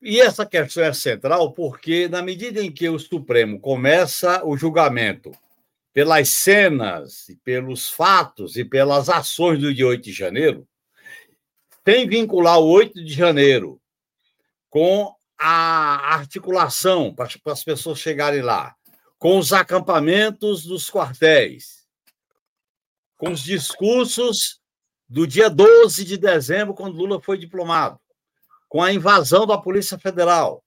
[0.00, 5.30] E essa questão é central porque, na medida em que o Supremo começa o julgamento
[5.92, 10.66] pelas cenas, pelos fatos e pelas ações do dia 8 de janeiro,
[11.84, 13.80] sem vincular o 8 de janeiro
[14.68, 18.74] com a articulação para as pessoas chegarem lá,
[19.22, 21.86] com os acampamentos dos quartéis,
[23.16, 24.60] com os discursos
[25.08, 28.00] do dia 12 de dezembro, quando Lula foi diplomado,
[28.68, 30.64] com a invasão da Polícia Federal,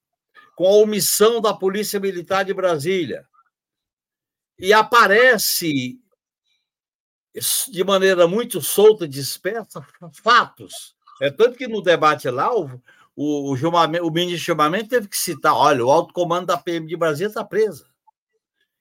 [0.55, 3.27] com a omissão da Polícia Militar de Brasília.
[4.57, 5.99] E aparece
[7.69, 10.95] de maneira muito solta, dispersa, fatos.
[11.21, 12.81] É tanto que no debate lá, o,
[13.17, 16.95] o, o, o ministro chamamento teve que citar: olha, o alto comando da PM de
[16.95, 17.93] Brasília está presa.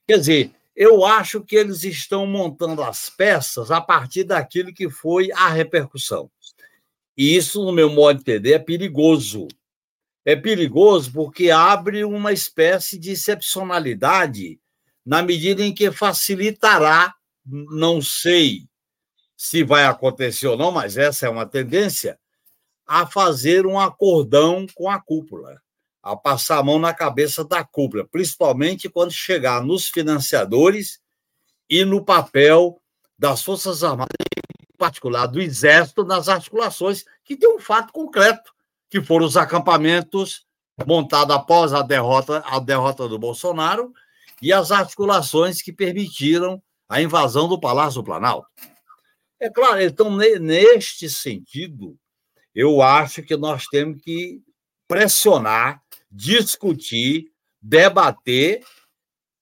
[0.07, 5.31] Quer dizer, eu acho que eles estão montando as peças a partir daquilo que foi
[5.33, 6.31] a repercussão.
[7.17, 9.49] E isso, no meu modo de entender, é perigoso.
[10.25, 14.61] É perigoso porque abre uma espécie de excepcionalidade
[15.05, 17.14] na medida em que facilitará,
[17.47, 18.67] não sei
[19.37, 22.19] se vai acontecer ou não, mas essa é uma tendência,
[22.87, 25.61] a fazer um acordão com a cúpula
[26.05, 31.01] a passar a mão na cabeça da cúpula, principalmente quando chegar nos financiadores
[31.69, 32.79] e no papel
[33.19, 34.14] das Forças Armadas,
[34.62, 38.53] em particular do Exército, nas articulações, que tem um fato concreto,
[38.90, 40.45] que foram os acampamentos
[40.87, 43.90] montados após a derrota, a derrota do Bolsonaro
[44.43, 48.47] e as articulações que permitiram a invasão do Palácio do Planalto.
[49.40, 51.97] É claro, então, neste sentido,
[52.55, 54.43] eu acho que nós temos que
[54.87, 55.83] pressionar
[56.14, 58.62] discutir, debater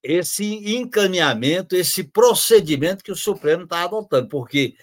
[0.02, 0.44] esse
[0.76, 4.74] encaminhamento, esse procedimento que o Supremo está adotando, porque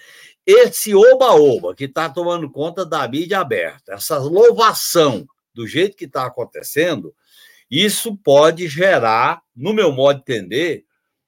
[0.45, 6.25] esse oba-oba que está tomando conta da mídia aberta, essa louvação do jeito que está
[6.25, 7.13] acontecendo,
[7.69, 10.85] isso pode gerar, no meu modo de entender,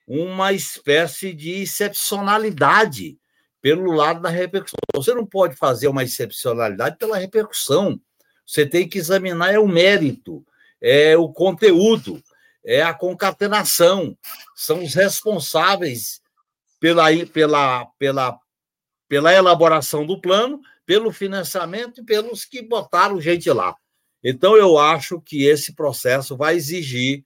[0.07, 3.17] uma espécie de excepcionalidade
[3.61, 4.79] pelo lado da repercussão.
[4.95, 7.99] Você não pode fazer uma excepcionalidade pela repercussão.
[8.45, 10.45] Você tem que examinar é o mérito
[10.81, 12.21] é o conteúdo,
[12.65, 14.17] é a concatenação,
[14.55, 16.21] são os responsáveis
[16.79, 18.39] pela, pela, pela,
[19.07, 23.75] pela elaboração do plano, pelo financiamento e pelos que botaram gente lá.
[24.23, 27.23] Então, eu acho que esse processo vai exigir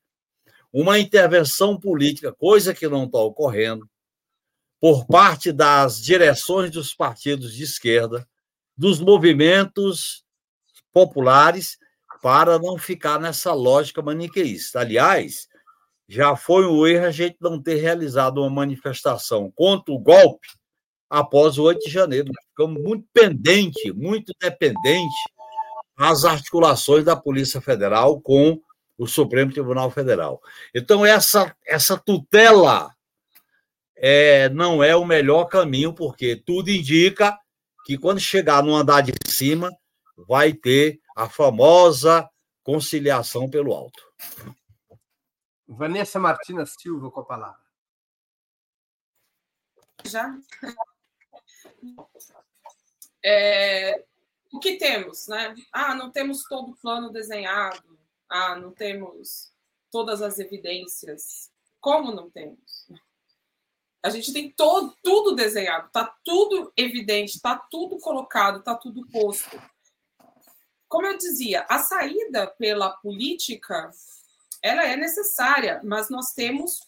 [0.72, 3.90] uma intervenção política, coisa que não está ocorrendo,
[4.80, 8.28] por parte das direções dos partidos de esquerda,
[8.78, 10.26] dos movimentos
[10.92, 11.78] populares
[12.26, 14.80] para não ficar nessa lógica maniqueísta.
[14.80, 15.48] Aliás,
[16.10, 20.48] já foi um erro a gente não ter realizado uma manifestação contra o golpe
[21.08, 22.32] após o 8 de janeiro.
[22.50, 25.14] ficamos muito pendente, muito dependente
[25.96, 28.60] às articulações da Polícia Federal com
[28.98, 30.42] o Supremo Tribunal Federal.
[30.74, 32.90] Então, essa, essa tutela
[33.96, 37.38] é, não é o melhor caminho, porque tudo indica
[37.86, 39.70] que quando chegar no andar de cima,
[40.28, 42.30] vai ter a famosa
[42.62, 44.04] conciliação pelo alto.
[45.66, 47.66] Vanessa Martina Silva com a palavra.
[50.04, 50.38] Já?
[53.24, 54.04] É,
[54.52, 55.56] o que temos, né?
[55.72, 57.98] Ah, não temos todo o plano desenhado.
[58.30, 59.52] Ah, não temos
[59.90, 61.52] todas as evidências.
[61.80, 62.88] Como não temos?
[64.04, 69.60] A gente tem todo, tudo desenhado, está tudo evidente, está tudo colocado, está tudo posto
[70.96, 73.92] como eu dizia, a saída pela política
[74.64, 76.80] ela é necessária, mas nós temos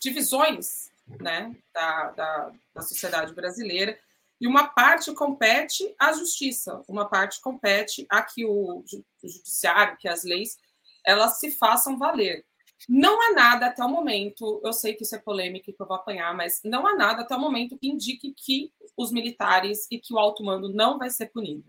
[0.00, 3.98] divisões né, da, da, da sociedade brasileira
[4.40, 8.84] e uma parte compete à justiça, uma parte compete a que o, o
[9.24, 10.56] judiciário, que as leis,
[11.04, 12.45] elas se façam valer.
[12.88, 15.86] Não há nada até o momento, eu sei que isso é polêmico e que eu
[15.86, 19.98] vou apanhar, mas não há nada até o momento que indique que os militares e
[19.98, 21.64] que o alto mando não vai ser punido,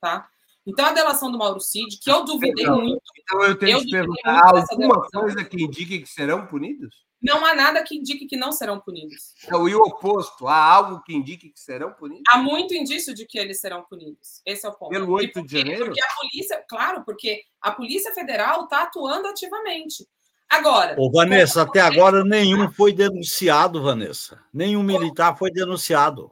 [0.00, 0.28] tá?
[0.66, 3.02] Então, a delação do Mauro Cid, que eu duvidei então, muito.
[3.18, 6.94] Então, eu tenho que perguntar: alguma coisa que indique que serão punidos?
[7.22, 9.34] Não há nada que indique que não serão punidos.
[9.48, 10.46] Não, e o oposto?
[10.46, 12.22] Há algo que indique que serão punidos?
[12.28, 14.40] Há muito indício de que eles serão punidos.
[14.46, 14.90] Esse é o ponto.
[14.90, 15.86] Pelo 8 porque, de janeiro?
[15.86, 20.06] Porque a polícia, claro, porque a Polícia Federal está atuando ativamente.
[20.48, 20.96] Agora.
[20.98, 24.42] Ô, Vanessa, até agora nenhum foi denunciado, Vanessa.
[24.52, 26.30] Nenhum militar foi denunciado.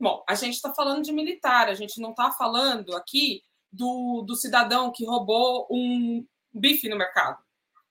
[0.00, 4.34] Bom, a gente está falando de militar, a gente não está falando aqui do, do
[4.34, 7.38] cidadão que roubou um bife no mercado.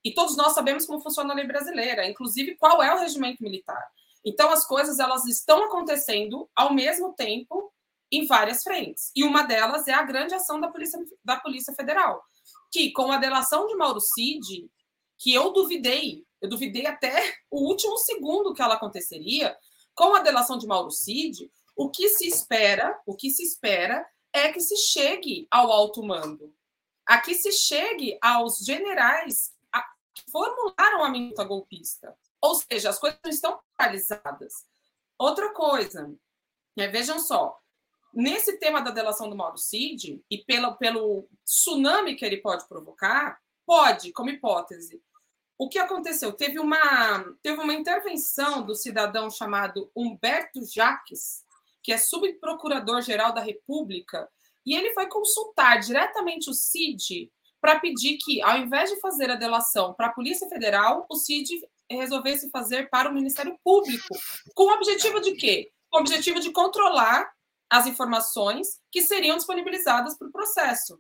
[0.03, 3.83] E todos nós sabemos como funciona a lei brasileira, inclusive qual é o regimento militar.
[4.23, 7.71] Então, as coisas elas estão acontecendo ao mesmo tempo
[8.11, 9.11] em várias frentes.
[9.15, 12.23] E uma delas é a grande ação da Polícia, da Polícia Federal,
[12.71, 14.69] que com a delação de Mauro Cid,
[15.18, 19.55] que eu duvidei, eu duvidei até o último segundo que ela aconteceria,
[19.93, 24.51] com a delação de Mauro Cid, o que se espera, o que se espera é
[24.51, 26.53] que se chegue ao alto mando,
[27.05, 29.55] a que se chegue aos generais
[30.16, 32.18] que formularam a minuta golpista.
[32.41, 34.66] Ou seja, as coisas não estão paralisadas.
[35.20, 36.13] Outra coisa,
[36.76, 37.59] né, vejam só,
[38.13, 43.41] nesse tema da delação do Mauro Cid, e pelo, pelo tsunami que ele pode provocar,
[43.66, 45.01] pode, como hipótese.
[45.57, 46.34] O que aconteceu?
[46.34, 51.43] Teve uma, teve uma intervenção do cidadão chamado Humberto Jaques,
[51.82, 54.30] que é subprocurador-geral da República,
[54.66, 59.36] e ele foi consultar diretamente o CID para pedir que, ao invés de fazer a
[59.36, 64.16] delação para a Polícia Federal, o CID resolvesse fazer para o Ministério Público,
[64.53, 65.72] com o objetivo de quê?
[65.89, 67.32] Com o objetivo de controlar
[67.70, 70.99] as informações que seriam disponibilizadas para o processo.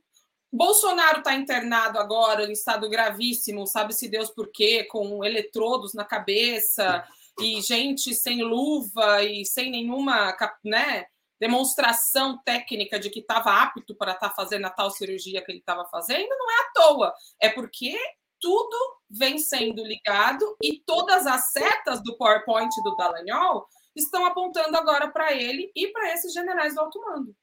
[0.51, 7.05] Bolsonaro está internado agora em estado gravíssimo, sabe-se Deus por quê, com eletrodos na cabeça
[7.39, 11.05] e gente sem luva e sem nenhuma né,
[11.39, 15.59] demonstração técnica de que estava apto para estar tá fazendo a tal cirurgia que ele
[15.59, 17.13] estava fazendo, não é à toa.
[17.41, 17.97] É porque
[18.39, 18.77] tudo
[19.09, 25.33] vem sendo ligado e todas as setas do PowerPoint do Dallagnol estão apontando agora para
[25.33, 27.35] ele e para esses generais do alto mando.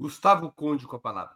[0.00, 1.34] Gustavo Conde com a palavra.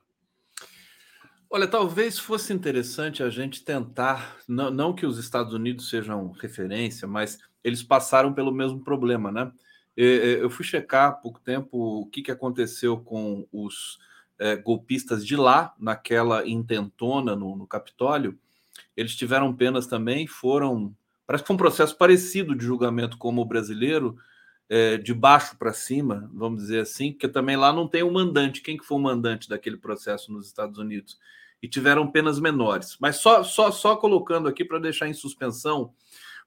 [1.51, 7.07] Olha, talvez fosse interessante a gente tentar, não, não, que os Estados Unidos sejam referência,
[7.07, 9.53] mas eles passaram pelo mesmo problema, né?
[9.97, 13.99] Eu fui checar há pouco tempo o que, aconteceu com os
[14.41, 18.37] é, golpistas de lá, naquela intentona no, no Capitólio.
[18.97, 20.93] Eles tiveram penas também, foram
[21.27, 24.17] Parece que foi um processo parecido de julgamento como o brasileiro,
[24.69, 28.13] é, de baixo para cima, vamos dizer assim, porque também lá não tem o um
[28.13, 28.63] mandante.
[28.63, 31.19] Quem que foi o mandante daquele processo nos Estados Unidos?
[31.63, 32.97] E tiveram penas menores.
[33.01, 35.93] Mas só, só, só colocando aqui para deixar em suspensão,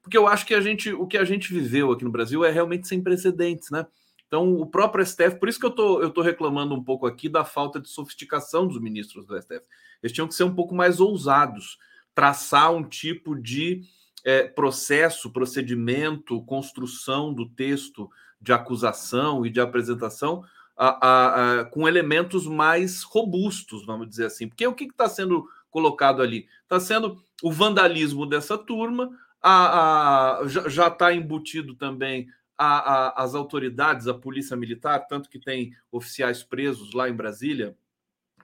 [0.02, 2.50] porque eu acho que a gente, o que a gente viveu aqui no Brasil é
[2.50, 3.86] realmente sem precedentes, né?
[4.26, 7.30] Então, o próprio STF, por isso que eu tô, eu tô reclamando um pouco aqui
[7.30, 9.62] da falta de sofisticação dos ministros do STF.
[10.02, 11.78] Eles tinham que ser um pouco mais ousados,
[12.14, 13.82] traçar um tipo de
[14.24, 18.10] é, processo, procedimento, construção do texto
[18.40, 20.44] de acusação e de apresentação
[20.76, 24.48] a, a, a, com elementos mais robustos, vamos dizer assim.
[24.48, 26.46] Porque o que está sendo colocado ali?
[26.62, 29.10] Está sendo o vandalismo dessa turma,
[30.68, 37.08] já está embutido também as autoridades, a polícia militar, tanto que tem oficiais presos lá
[37.08, 37.76] em Brasília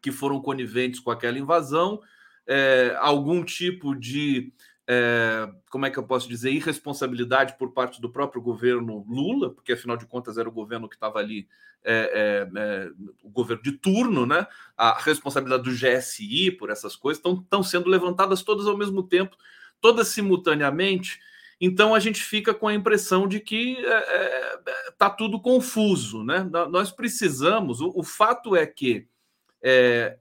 [0.00, 1.98] que foram coniventes com aquela invasão,
[2.46, 4.52] é, algum tipo de
[4.86, 9.72] é, como é que eu posso dizer, irresponsabilidade por parte do próprio governo Lula, porque
[9.72, 11.48] afinal de contas era o governo que estava ali,
[11.82, 12.90] é, é, é,
[13.22, 14.46] o governo de turno, né?
[14.76, 19.36] A responsabilidade do GSI por essas coisas estão sendo levantadas todas ao mesmo tempo,
[19.80, 21.18] todas simultaneamente.
[21.58, 26.46] Então a gente fica com a impressão de que está é, é, tudo confuso, né?
[26.70, 27.80] Nós precisamos.
[27.80, 29.08] O, o fato é que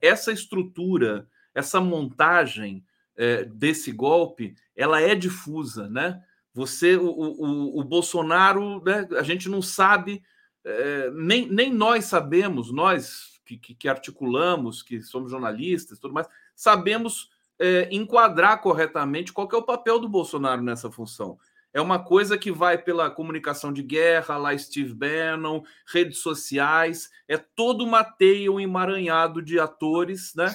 [0.00, 2.82] essa estrutura, essa montagem
[3.16, 6.22] é, desse golpe, ela é difusa, né?
[6.52, 10.22] Você, o, o, o Bolsonaro, né, a gente não sabe,
[10.64, 16.28] é, nem, nem nós sabemos, nós que, que, que, articulamos, que somos jornalistas, tudo mais,
[16.54, 21.38] sabemos é, enquadrar corretamente qual é o papel do Bolsonaro nessa função.
[21.72, 25.60] É uma coisa que vai pela comunicação de guerra, lá Steve Bannon,
[25.92, 30.54] redes sociais, é todo uma teia, um emaranhado de atores, né?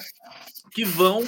[0.72, 1.22] Que vão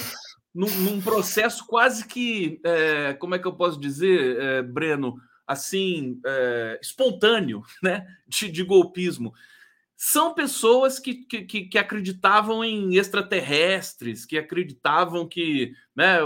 [0.53, 5.15] num, num processo quase que, é, como é que eu posso dizer, é, Breno,
[5.47, 9.33] assim, é, espontâneo, né, de, de, golpismo.
[9.95, 16.17] São pessoas que, que, que, acreditavam em extraterrestres, que acreditavam que, né,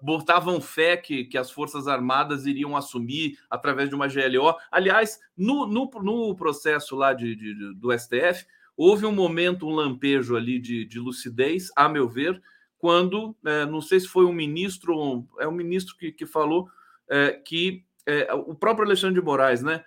[0.00, 4.54] botavam fé que, que as Forças Armadas iriam assumir através de uma GLO.
[4.70, 8.46] Aliás, no, no, no processo lá de, de, do STF,
[8.76, 12.40] houve um momento, um lampejo ali de, de lucidez, a meu ver,
[12.84, 16.68] quando, é, não sei se foi um ministro, é um ministro que, que falou
[17.08, 19.82] é, que é, o próprio Alexandre de Moraes, né,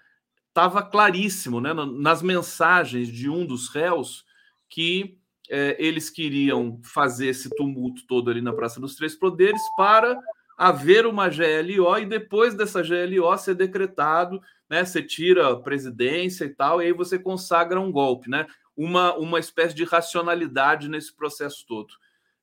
[0.48, 4.26] estava claríssimo, né, nas mensagens de um dos réus
[4.68, 5.16] que
[5.48, 10.20] é, eles queriam fazer esse tumulto todo ali na Praça dos Três Poderes para
[10.58, 14.84] haver uma GLO e depois dessa GLO ser decretado, né?
[14.84, 18.48] Você tira a presidência e tal, e aí você consagra um golpe, né?
[18.76, 21.94] Uma, uma espécie de racionalidade nesse processo todo.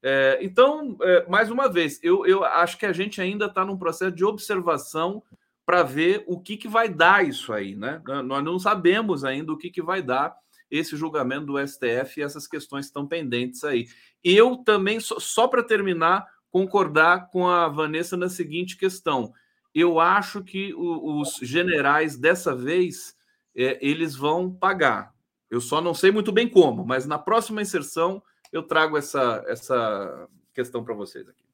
[0.06, 3.78] É, então, é, mais uma vez, eu, eu acho que a gente ainda está num
[3.78, 5.22] processo de observação
[5.64, 8.02] para ver o que, que vai dar isso aí, né?
[8.22, 10.36] Nós não sabemos ainda o que, que vai dar
[10.70, 13.86] esse julgamento do STF e essas questões estão pendentes aí.
[14.22, 19.32] Eu também, só, só para terminar, concordar com a Vanessa na seguinte questão.
[19.74, 23.16] Eu acho que o, os generais, dessa vez,
[23.56, 25.14] é, eles vão pagar.
[25.48, 28.22] Eu só não sei muito bem como, mas na próxima inserção
[28.54, 31.44] eu trago essa, essa questão para vocês aqui.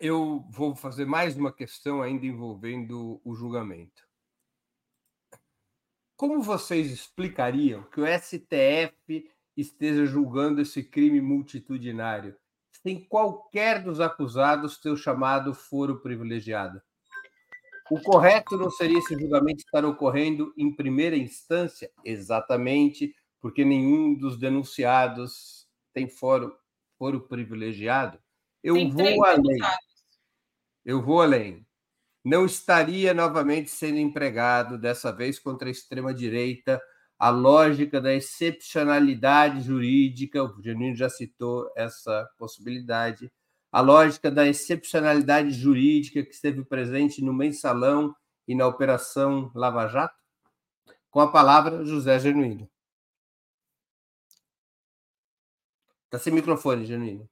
[0.00, 4.08] Eu vou fazer mais uma questão ainda envolvendo o julgamento.
[6.16, 12.34] Como vocês explicariam que o STF esteja julgando esse crime multitudinário
[12.82, 16.80] sem qualquer dos acusados ter o chamado foro privilegiado?
[17.90, 21.92] O correto não seria esse julgamento estar ocorrendo em primeira instância?
[22.02, 23.14] Exatamente,
[23.44, 26.56] porque nenhum dos denunciados tem foro,
[26.96, 28.18] foro privilegiado.
[28.62, 29.58] Eu tem vou além.
[30.82, 31.66] Eu vou além.
[32.24, 36.80] Não estaria novamente sendo empregado, dessa vez contra a extrema-direita,
[37.18, 43.30] a lógica da excepcionalidade jurídica, o Janino já citou essa possibilidade,
[43.70, 48.16] a lógica da excepcionalidade jurídica que esteve presente no mensalão
[48.48, 50.16] e na Operação Lava Jato?
[51.10, 52.70] Com a palavra, José Genuíno.
[56.14, 57.28] Está sem microfone, Genuíno.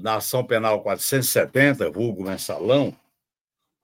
[0.00, 2.96] Na ação penal 470, vulgo mensalão,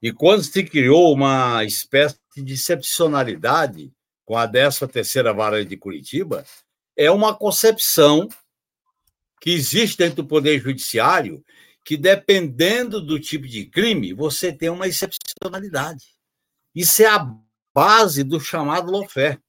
[0.01, 3.93] e quando se criou uma espécie de excepcionalidade
[4.25, 6.43] com a 13ª Vara de Curitiba,
[6.97, 8.27] é uma concepção
[9.39, 11.45] que existe dentro do Poder Judiciário
[11.85, 16.05] que, dependendo do tipo de crime, você tem uma excepcionalidade.
[16.73, 17.35] Isso é a
[17.71, 19.39] base do chamado lawfare.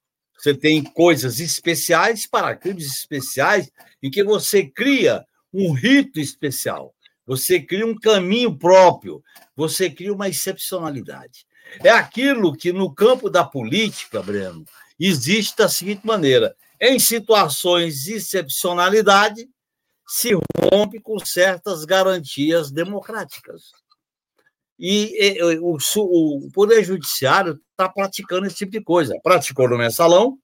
[0.40, 3.70] Você tem coisas especiais para crimes especiais
[4.02, 5.22] em que você cria
[5.52, 6.94] um rito especial,
[7.26, 9.22] você cria um caminho próprio,
[9.54, 11.46] você cria uma excepcionalidade.
[11.84, 14.64] É aquilo que no campo da política, Breno,
[14.98, 19.46] existe da seguinte maneira: em situações de excepcionalidade,
[20.08, 20.30] se
[20.72, 23.72] rompe com certas garantias democráticas.
[24.82, 29.14] E, e o, o, Poder Judiciário está praticando esse tipo de coisa.
[29.22, 30.38] Praticou no mensalão,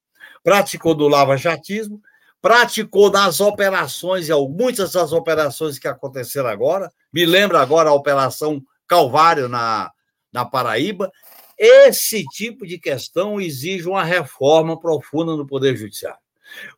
[0.44, 2.02] praticou do lava-jatismo,
[2.42, 6.92] praticou nas operações, e muitas das operações que aconteceram agora.
[7.10, 9.90] Me lembra agora a Operação Calvário na,
[10.30, 11.10] na Paraíba.
[11.58, 16.20] Esse tipo de questão exige uma reforma profunda no Poder Judiciário.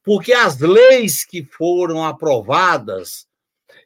[0.05, 3.27] Porque as leis que foram aprovadas,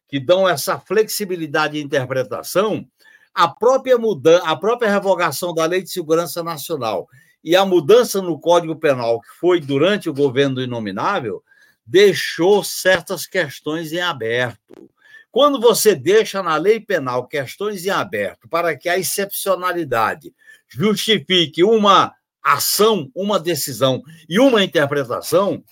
[0.06, 2.86] que dão essa flexibilidade de interpretação,
[3.34, 7.08] a própria mudança, a própria revogação da Lei de Segurança Nacional
[7.42, 11.42] e a mudança no Código Penal, que foi durante o governo Inominável,
[11.84, 14.90] deixou certas questões em aberto.
[15.30, 20.32] Quando você deixa na lei penal questões em aberto para que a excepcionalidade
[20.68, 25.64] justifique uma ação, uma decisão e uma interpretação,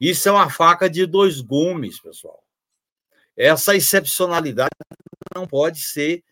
[0.00, 2.42] isso é uma faca de dois gumes, pessoal.
[3.36, 4.70] Essa excepcionalidade
[5.34, 6.22] não pode ser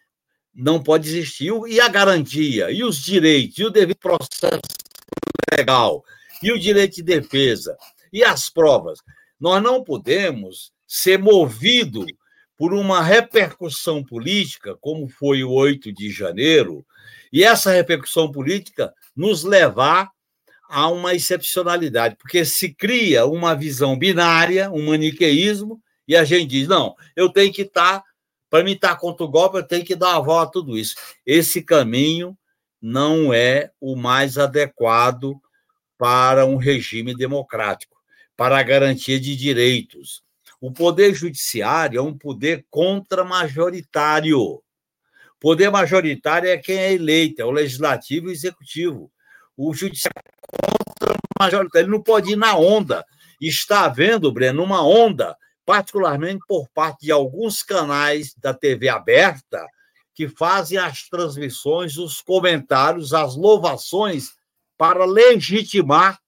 [0.59, 1.53] não pode existir.
[1.69, 4.61] E a garantia, e os direitos, e o devido processo
[5.57, 6.05] legal,
[6.43, 7.77] e o direito de defesa,
[8.13, 8.99] e as provas.
[9.41, 12.05] Nós não podemos ser movido
[12.57, 16.85] por uma repercussão política, como foi o 8 de janeiro,
[17.33, 20.11] e essa repercussão política nos levar
[20.69, 26.69] a uma excepcionalidade, porque se cria uma visão binária, um maniqueísmo, e a gente diz:
[26.69, 28.03] não, eu tenho que estar
[28.51, 30.95] para mim estar contra o golpe, eu tenho que dar a volta a tudo isso.
[31.27, 32.37] Esse caminho
[32.81, 35.35] não é o mais adequado
[35.97, 37.97] para um regime democrático,
[38.37, 40.23] para a garantia de direitos.
[40.61, 44.63] O poder judiciário é um poder contra-majoritário.
[45.41, 49.11] Poder majoritário é quem é eleito, é o legislativo e o executivo.
[49.57, 53.05] O judiciário é contra-majoritário, ele não pode ir na onda.
[53.41, 55.37] Está havendo, Breno, uma onda
[55.69, 59.67] particularmente por parte de alguns canais da TV aberta
[60.15, 64.31] que fazem as transmissões, os comentários, as louvações
[64.79, 66.19] para legitimar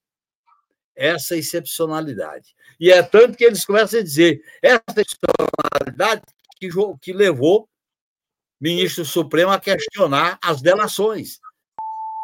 [0.94, 2.54] essa excepcionalidade.
[2.78, 6.20] E é tanto que eles começam a dizer essa excepcionalidade
[6.58, 6.68] que,
[7.00, 7.68] que levou o
[8.60, 11.40] ministro Supremo a questionar as delações.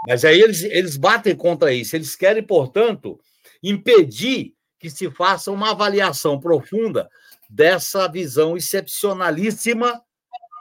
[0.07, 1.97] Mas aí eles, eles batem contra isso.
[1.97, 3.19] Eles querem, portanto,
[3.63, 4.56] impedir
[4.87, 7.11] que se faça uma avaliação profunda
[7.51, 10.01] dessa visão excepcionalíssima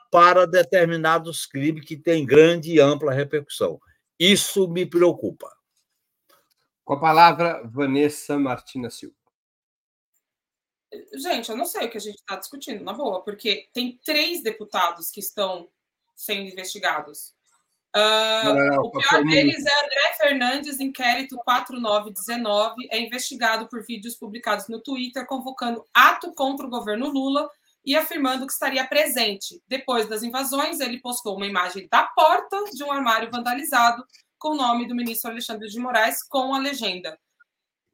[0.10, 3.80] para determinados crimes que têm grande e ampla repercussão.
[4.20, 5.56] Isso me preocupa.
[6.84, 9.16] Com a palavra, Vanessa Martina Silva.
[11.14, 14.42] Gente, eu não sei o que a gente está discutindo, na boa, porque tem três
[14.42, 15.70] deputados que estão
[16.16, 17.36] sendo investigados.
[17.96, 24.16] Uh, não, não, o pior deles é André Fernandes, inquérito 4919, é investigado por vídeos
[24.16, 27.50] publicados no Twitter convocando ato contra o governo Lula
[27.86, 29.62] e afirmando que estaria presente.
[29.66, 34.06] Depois das invasões, ele postou uma imagem da porta de um armário vandalizado
[34.38, 37.18] com o nome do ministro Alexandre de Moraes com a legenda: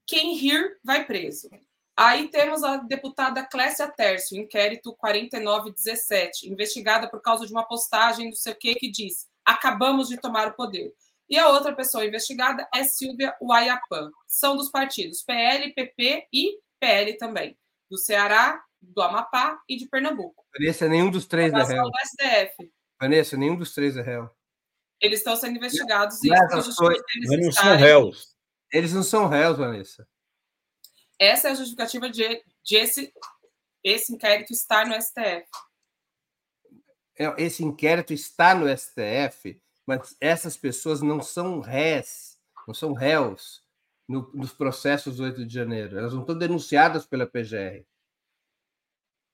[0.08, 1.47] Quem rir vai preso.
[1.95, 8.36] Aí temos a deputada Clécia Tércio, inquérito 4917, investigada por causa de uma postagem do
[8.36, 10.93] sei o que que diz: acabamos de tomar o poder.
[11.29, 14.11] E a outra pessoa investigada é Silvia Uaiapan.
[14.27, 17.57] São dos partidos PL, PP e PL também,
[17.89, 20.43] do Ceará, do Amapá e de Pernambuco.
[20.57, 21.85] Vanessa, nenhum dos três é réu.
[22.05, 22.71] STF.
[22.99, 24.29] Vanessa, nenhum dos três é réu.
[24.99, 28.35] Eles estão sendo investigados e Mas não são réus.
[28.71, 30.07] Eles não são réus, Vanessa.
[31.19, 33.13] Essa é a justificativa de, de esse,
[33.83, 35.45] esse inquérito estar no STF.
[37.18, 43.64] É, esse inquérito está no STF, mas essas pessoas não são réis, não são réus
[44.07, 45.97] no, nos processos do 8 de janeiro.
[45.97, 47.86] Elas não estão denunciadas pela PGR.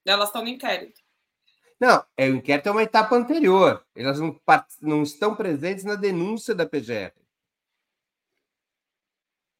[0.04, 1.00] Elas estão no inquérito.
[1.80, 3.84] Não, é, o inquérito é uma etapa anterior.
[3.94, 4.40] Elas não,
[4.80, 7.12] não estão presentes na denúncia da PGR.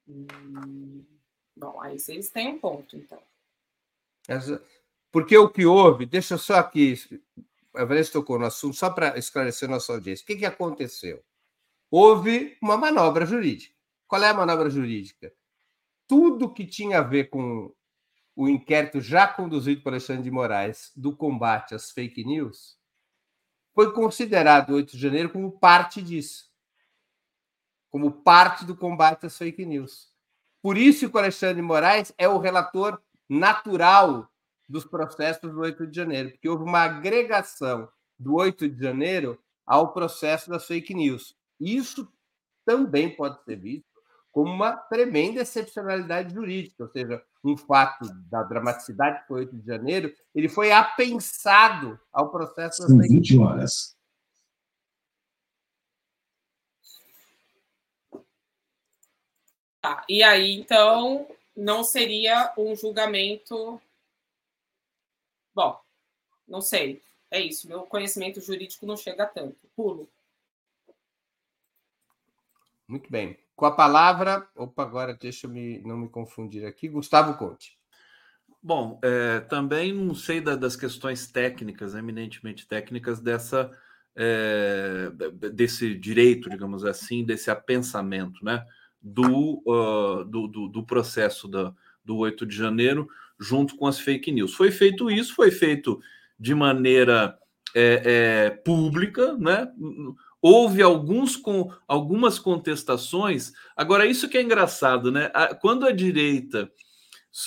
[0.09, 1.05] Hum,
[1.57, 3.23] bom, aí vocês têm um ponto, então.
[5.13, 6.95] Porque o que houve, deixa eu só aqui,
[7.79, 10.25] a Vanessa tocou no assunto, só para esclarecer nossa audiência.
[10.25, 11.23] O que, que aconteceu?
[11.89, 13.73] Houve uma manobra jurídica.
[14.09, 15.33] Qual é a manobra jurídica?
[16.09, 17.73] Tudo que tinha a ver com
[18.35, 22.77] o inquérito já conduzido por Alexandre de Moraes do combate às fake news
[23.75, 26.51] foi considerado o 8 de janeiro como parte disso,
[27.91, 30.13] como parte do combate às fake news.
[30.61, 34.29] Por isso que o Alexandre de Moraes é o relator natural
[34.69, 37.89] dos processos do 8 de janeiro, porque houve uma agregação
[38.19, 41.37] do 8 de janeiro ao processo das fake news.
[41.59, 42.11] Isso
[42.65, 43.89] também pode ser visto
[44.31, 49.67] como uma tremenda excepcionalidade jurídica, ou seja, um fato da dramaticidade que foi 8 de
[49.67, 53.97] janeiro, ele foi apensado ao processo São 20 horas.
[59.81, 63.81] Tá, e aí, então, não seria um julgamento.
[65.59, 65.77] Bom,
[66.47, 67.03] não sei.
[67.29, 67.67] É isso.
[67.67, 69.59] Meu conhecimento jurídico não chega tanto.
[69.75, 70.09] Pulo.
[72.87, 73.37] Muito bem.
[73.57, 77.77] Com a palavra, opa, agora deixa eu me, não me confundir aqui, Gustavo Conte.
[78.63, 83.69] Bom, é, também não sei da, das questões técnicas, eminentemente técnicas, dessa
[84.15, 85.11] é,
[85.53, 88.65] desse direito, digamos assim, desse apensamento, né,
[89.03, 94.33] do, uh, do, do, do, processo da, do 8 de janeiro junto com as fake
[94.33, 94.55] news.
[94.55, 96.01] Foi feito isso, foi feito
[96.39, 97.39] de maneira
[97.75, 99.69] é, é pública, né?
[100.41, 103.53] houve alguns com algumas contestações.
[103.77, 105.31] Agora, isso que é engraçado, né?
[105.61, 106.71] Quando a direita,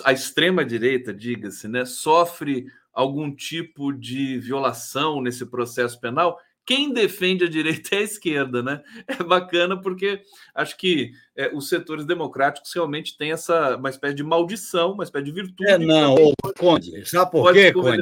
[0.03, 6.37] a extrema direita, diga-se, né, sofre algum tipo de violação nesse processo penal,
[6.71, 8.81] quem defende a direita é a esquerda, né?
[9.05, 10.21] É bacana porque
[10.55, 15.25] acho que é, os setores democráticos realmente têm essa uma espécie de maldição, uma espécie
[15.25, 15.69] de virtude.
[15.69, 18.01] É, não, ô, Conde, sabe por quê, Conde?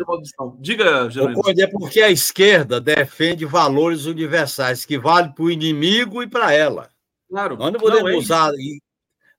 [0.60, 1.42] Diga, Jerônimo.
[1.42, 6.54] Conde, é porque a esquerda defende valores universais que valem para o inimigo e para
[6.54, 6.90] ela.
[7.28, 7.58] Claro.
[7.58, 8.52] Nós não podemos não, é usar.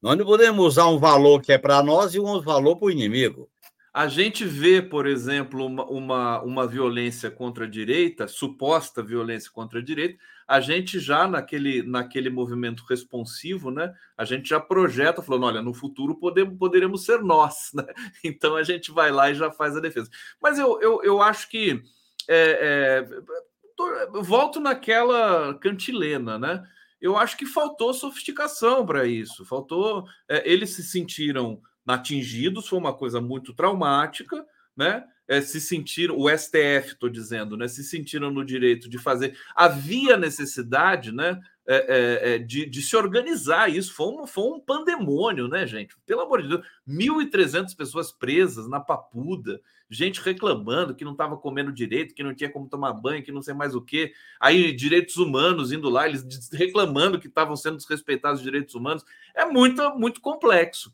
[0.02, 2.90] Nós não podemos usar um valor que é para nós e um valor para o
[2.90, 3.48] inimigo.
[3.92, 9.80] A gente vê, por exemplo, uma, uma, uma, violência contra a direita, suposta violência contra
[9.80, 10.16] a direita,
[10.46, 13.92] a gente já naquele, naquele movimento responsivo, né?
[14.16, 17.84] A gente já projeta, falando: olha, no futuro podemos, poderemos ser nós, né?
[18.22, 20.08] Então a gente vai lá e já faz a defesa.
[20.40, 21.82] Mas eu, eu, eu acho que
[22.28, 26.62] é, é, volto naquela cantilena, né?
[27.00, 30.04] Eu acho que faltou sofisticação para isso, faltou.
[30.28, 31.60] É, eles se sentiram
[31.94, 34.44] atingidos, foi uma coisa muito traumática,
[34.76, 35.04] né?
[35.28, 37.68] É, se sentiram, o STF, estou dizendo, né?
[37.68, 39.38] Se sentiram no direito de fazer.
[39.54, 41.40] Havia necessidade, né?
[41.66, 43.94] É, é, é, de, de, se organizar isso.
[43.94, 45.94] Foi um, foi um pandemônio, né, gente?
[46.04, 51.70] Pelo amor de Deus, 1.300 pessoas presas na papuda, gente reclamando que não estava comendo
[51.70, 54.12] direito, que não tinha como tomar banho, que não sei mais o quê.
[54.40, 59.04] Aí, direitos humanos indo lá, eles reclamando que estavam sendo desrespeitados os direitos humanos.
[59.32, 60.92] É muito, muito complexo.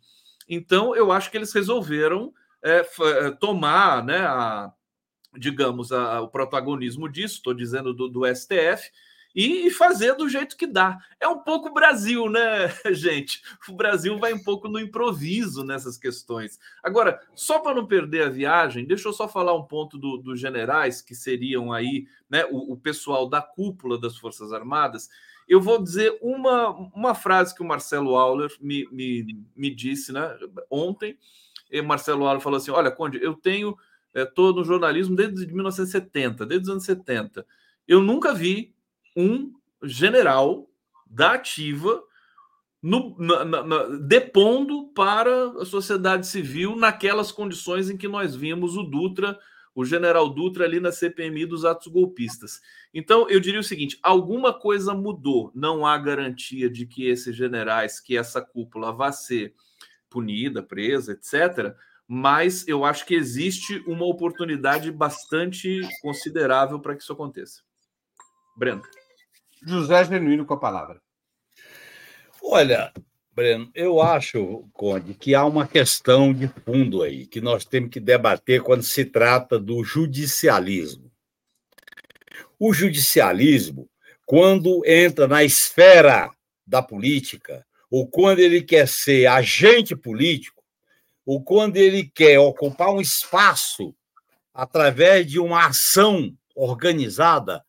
[0.49, 2.32] Então, eu acho que eles resolveram
[2.62, 2.86] é,
[3.26, 4.72] é tomar, né, a,
[5.36, 8.90] digamos, a, o protagonismo disso, estou dizendo do, do STF,
[9.37, 10.99] e fazer do jeito que dá.
[11.20, 13.43] É um pouco Brasil, né, gente?
[13.68, 16.59] O Brasil vai um pouco no improviso nessas questões.
[16.82, 20.34] Agora, só para não perder a viagem, deixa eu só falar um ponto dos do
[20.34, 25.11] generais, que seriam aí né, o, o pessoal da cúpula das Forças Armadas.
[25.47, 30.34] Eu vou dizer uma, uma frase que o Marcelo Auler me, me, me disse né,
[30.70, 31.18] ontem.
[31.70, 33.76] E Marcelo Auler falou assim: Olha, Conde, eu tenho.
[34.14, 37.47] Estou é, no jornalismo desde 1970, desde os anos 70.
[37.87, 38.74] Eu nunca vi
[39.16, 39.52] um
[39.82, 40.68] general
[41.06, 42.02] da ativa
[42.82, 48.82] no, na, na, depondo para a sociedade civil naquelas condições em que nós vimos o
[48.82, 49.38] Dutra,
[49.74, 52.60] o general Dutra ali na CPMI dos atos golpistas.
[52.94, 55.50] Então, eu diria o seguinte: alguma coisa mudou.
[55.54, 59.54] Não há garantia de que esses generais, que essa cúpula vá ser
[60.08, 61.74] punida, presa, etc.
[62.06, 67.62] Mas eu acho que existe uma oportunidade bastante considerável para que isso aconteça.
[68.56, 68.82] Breno.
[69.66, 71.02] José Genuíno com a palavra.
[72.40, 72.92] Olha,
[73.32, 77.98] Breno, eu acho, Conde, que há uma questão de fundo aí que nós temos que
[77.98, 81.10] debater quando se trata do judicialismo.
[82.58, 83.90] O judicialismo,
[84.24, 86.30] quando entra na esfera
[86.64, 90.62] da política, ou quando ele quer ser agente político,
[91.24, 93.92] ou quando ele quer ocupar um espaço
[94.54, 97.65] através de uma ação organizada,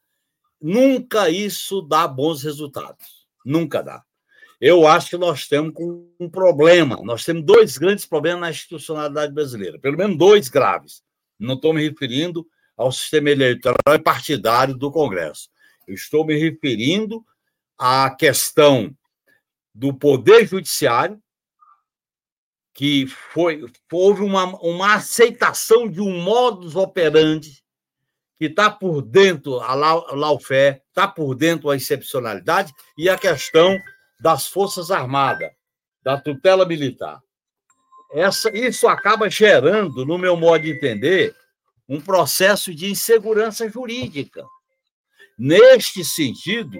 [0.59, 3.27] Nunca isso dá bons resultados.
[3.45, 4.03] Nunca dá.
[4.59, 5.73] Eu acho que nós temos
[6.19, 6.99] um problema.
[7.03, 11.03] Nós temos dois grandes problemas na institucionalidade brasileira, pelo menos dois graves.
[11.39, 12.45] Não estou me referindo
[12.75, 15.49] ao sistema eleitoral e partidário do Congresso.
[15.87, 17.23] Eu estou me referindo
[17.77, 18.95] à questão
[19.73, 21.21] do poder judiciário,
[22.73, 27.63] que foi houve uma, uma aceitação de um modus operandi
[28.37, 33.79] que está por dentro a Laufé, está por dentro a excepcionalidade e a questão
[34.19, 35.51] das Forças Armadas,
[36.03, 37.19] da tutela militar.
[38.11, 41.35] Essa, isso acaba gerando, no meu modo de entender,
[41.89, 44.45] um processo de insegurança jurídica.
[45.37, 46.79] Neste sentido,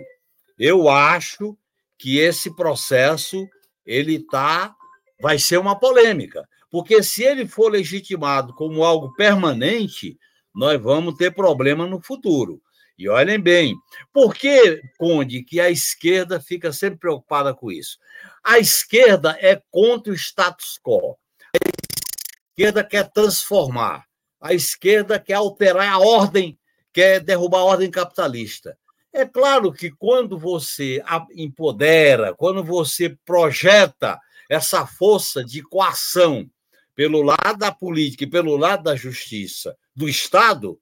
[0.57, 1.57] eu acho
[1.97, 3.47] que esse processo
[3.85, 4.75] ele tá
[5.19, 10.17] vai ser uma polêmica, porque se ele for legitimado como algo permanente,
[10.57, 12.59] nós vamos ter problema no futuro.
[12.97, 13.75] E olhem bem,
[14.11, 17.99] por que, Conde, que a esquerda fica sempre preocupada com isso?
[18.43, 21.15] A esquerda é contra o status quo.
[21.53, 21.59] A
[22.49, 24.05] esquerda quer transformar.
[24.41, 26.57] A esquerda quer alterar a ordem,
[26.91, 28.75] quer derrubar a ordem capitalista.
[29.13, 31.03] É claro que quando você
[31.35, 36.49] empodera, quando você projeta essa força de coação
[36.97, 40.81] pelo lado da política e pelo lado da justiça do Estado,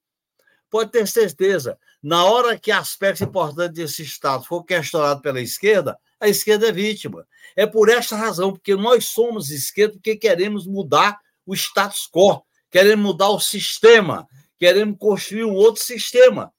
[0.70, 6.30] pode ter certeza, na hora que aspectos importantes desse Estado for questionado pela esquerda, a
[6.30, 7.28] esquerda é vítima.
[7.54, 12.42] É por esta razão, porque nós somos esquerda, porque queremos mudar o status quo,
[12.72, 14.26] queremos mudar o sistema,
[14.58, 16.50] queremos construir um outro sistema.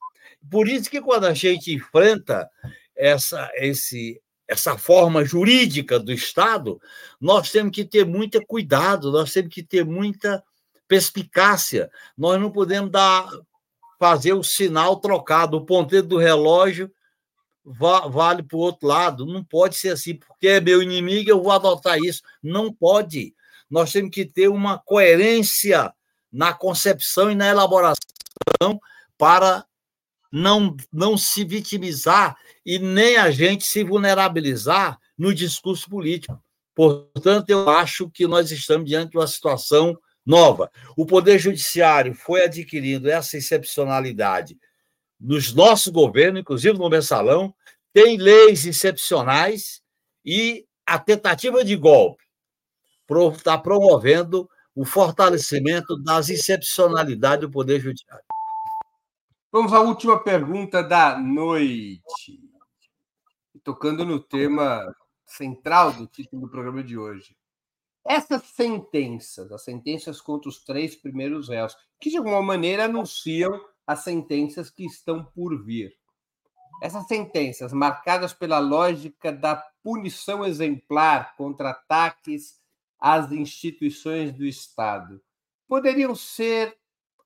[0.51, 2.47] Por isso que quando a gente enfrenta
[2.95, 6.81] essa, esse, essa forma jurídica do Estado,
[7.21, 10.43] nós temos que ter muito cuidado, nós temos que ter muita
[10.87, 11.91] perspicácia.
[12.17, 13.29] Nós não podemos dar
[13.99, 16.91] fazer o sinal trocado, o ponteiro do relógio
[17.65, 19.27] vale para o outro lado.
[19.27, 22.23] Não pode ser assim, porque é meu inimigo, eu vou adotar isso.
[22.43, 23.35] Não pode.
[23.69, 25.93] Nós temos que ter uma coerência
[26.33, 27.99] na concepção e na elaboração
[29.19, 29.65] para
[30.33, 36.39] não, não se vitimizar e nem a gente se vulnerabilizar no discurso político.
[36.75, 40.71] Portanto, eu acho que nós estamos diante de uma situação nova.
[40.97, 44.59] O Poder Judiciário foi adquirindo essa excepcionalidade
[45.19, 47.55] nos nossos governos, inclusive no mensalão,
[47.93, 49.81] tem leis excepcionais
[50.25, 52.23] e a tentativa de golpe
[53.35, 58.25] está promovendo o fortalecimento das excepcionalidades do Poder Judiciário.
[59.57, 62.39] Vamos à última pergunta da noite.
[63.65, 64.95] Tocando no tema
[65.25, 67.35] central do título do programa de hoje.
[68.07, 74.01] Essas sentenças, as sentenças contra os três primeiros réus, que de alguma maneira anunciam as
[74.01, 75.97] sentenças que estão por vir.
[76.83, 82.61] Essas sentenças, marcadas pela lógica da punição exemplar contra ataques
[83.01, 85.19] às instituições do Estado,
[85.67, 86.77] poderiam ser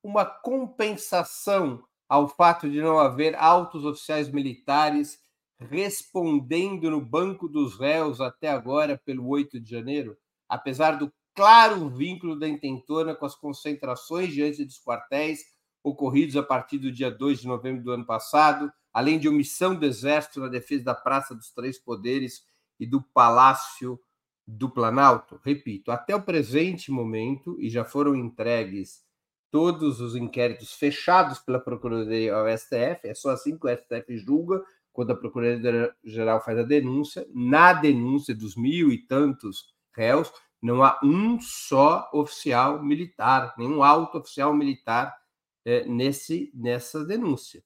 [0.00, 5.20] uma compensação ao fato de não haver altos oficiais militares
[5.60, 12.36] respondendo no banco dos réus até agora pelo 8 de janeiro, apesar do claro vínculo
[12.36, 15.44] da intentona com as concentrações diante dos quartéis
[15.84, 19.86] ocorridos a partir do dia 2 de novembro do ano passado, além de omissão do
[19.86, 22.42] Exército na defesa da Praça dos Três Poderes
[22.80, 24.00] e do Palácio
[24.44, 25.38] do Planalto.
[25.44, 29.08] Repito, até o presente momento, e já foram entregues
[29.50, 34.62] todos os inquéritos fechados pela Procuradoria ao STF, é só assim que o STF julga,
[34.92, 37.26] quando a Procuradoria-Geral faz a denúncia.
[37.34, 40.32] Na denúncia dos mil e tantos réus,
[40.62, 45.16] não há um só oficial militar, nenhum alto oficial militar
[45.64, 47.62] é, nesse, nessa denúncia.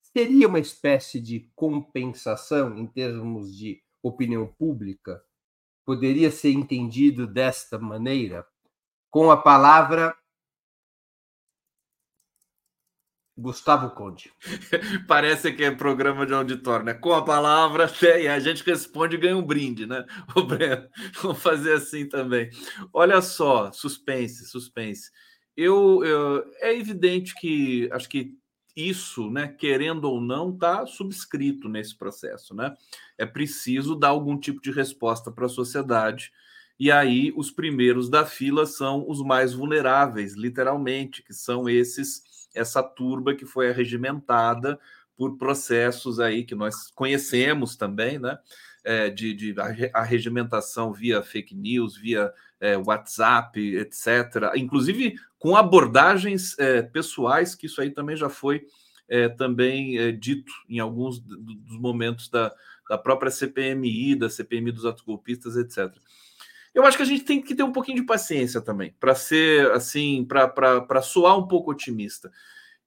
[0.00, 5.22] Seria uma espécie de compensação em termos de opinião pública?
[5.84, 8.46] Poderia ser entendido desta maneira?
[9.08, 10.16] Com a palavra
[13.40, 14.32] Gustavo Conde.
[15.08, 16.94] Parece que é programa de auditório, né?
[16.94, 20.04] Com a palavra, e a gente responde e ganha um brinde, né?
[20.36, 20.88] O Breno,
[21.22, 22.50] vamos fazer assim também.
[22.92, 25.10] Olha só, suspense, suspense.
[25.56, 28.38] Eu, eu, é evidente que acho que
[28.76, 32.74] isso, né, querendo ou não, está subscrito nesse processo, né?
[33.18, 36.30] É preciso dar algum tipo de resposta para a sociedade.
[36.78, 42.22] E aí os primeiros da fila são os mais vulneráveis, literalmente, que são esses
[42.54, 44.78] essa turba que foi arregimentada
[45.16, 48.38] por processos aí que nós conhecemos também, né?
[48.82, 49.54] É, de, de
[49.92, 54.54] arregimentação via fake news, via é, WhatsApp, etc.
[54.56, 58.64] Inclusive com abordagens é, pessoais, que isso aí também já foi
[59.10, 62.54] é, também é, dito em alguns dos momentos da,
[62.88, 65.94] da própria CPMI, da CPMI dos atos golpistas, etc.
[66.74, 69.70] Eu acho que a gente tem que ter um pouquinho de paciência também, para ser
[69.72, 72.30] assim, para soar um pouco otimista.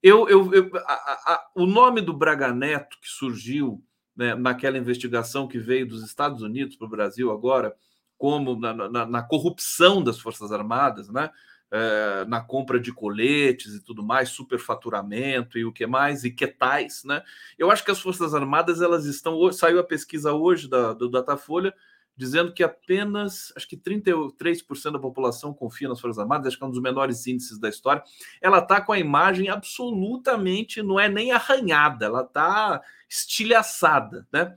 [0.01, 3.83] Eu, eu, eu a, a, o nome do Braga Neto, que surgiu
[4.15, 7.75] né, naquela investigação que veio dos Estados Unidos para o Brasil agora,
[8.17, 11.29] como na, na, na, corrupção das Forças Armadas, né?
[11.75, 16.45] É, na compra de coletes e tudo mais, superfaturamento e o que mais, e que
[16.45, 17.23] tais, né?
[17.57, 19.51] Eu acho que as Forças Armadas, elas estão.
[19.51, 21.73] Saiu a pesquisa hoje da, do Datafolha
[22.15, 26.67] dizendo que apenas, acho que 33% da população confia nas Forças Armadas, acho que é
[26.67, 28.03] um dos menores índices da história.
[28.41, 34.55] Ela está com a imagem absolutamente, não é nem arranhada, ela está estilhaçada, né?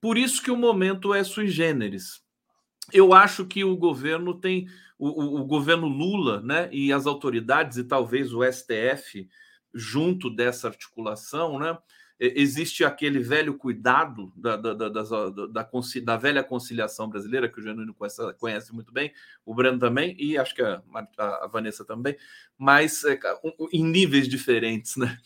[0.00, 2.22] Por isso que o momento é sui generis.
[2.92, 7.78] Eu acho que o governo tem, o, o, o governo Lula, né, e as autoridades,
[7.78, 9.28] e talvez o STF,
[9.74, 11.76] junto dessa articulação, né,
[12.18, 15.70] existe aquele velho cuidado da, da, da, da,
[16.02, 19.12] da, velha conciliação brasileira, que o Genuíno conhece, conhece, muito bem,
[19.44, 20.82] o Breno também, e acho que a,
[21.16, 22.16] a, a Vanessa também,
[22.56, 23.18] mas é,
[23.72, 24.96] em níveis diferentes.
[24.96, 25.16] Né?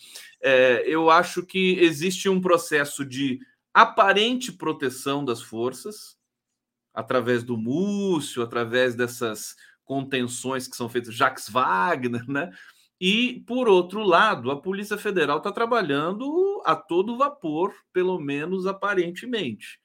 [0.40, 3.40] É, eu acho que existe um processo de
[3.72, 6.18] aparente proteção das forças,
[6.92, 12.50] através do Múcio, através dessas contenções que são feitas, Jacques Wagner, né?
[13.04, 19.80] E, por outro lado, a Polícia Federal está trabalhando a todo vapor, pelo menos aparentemente.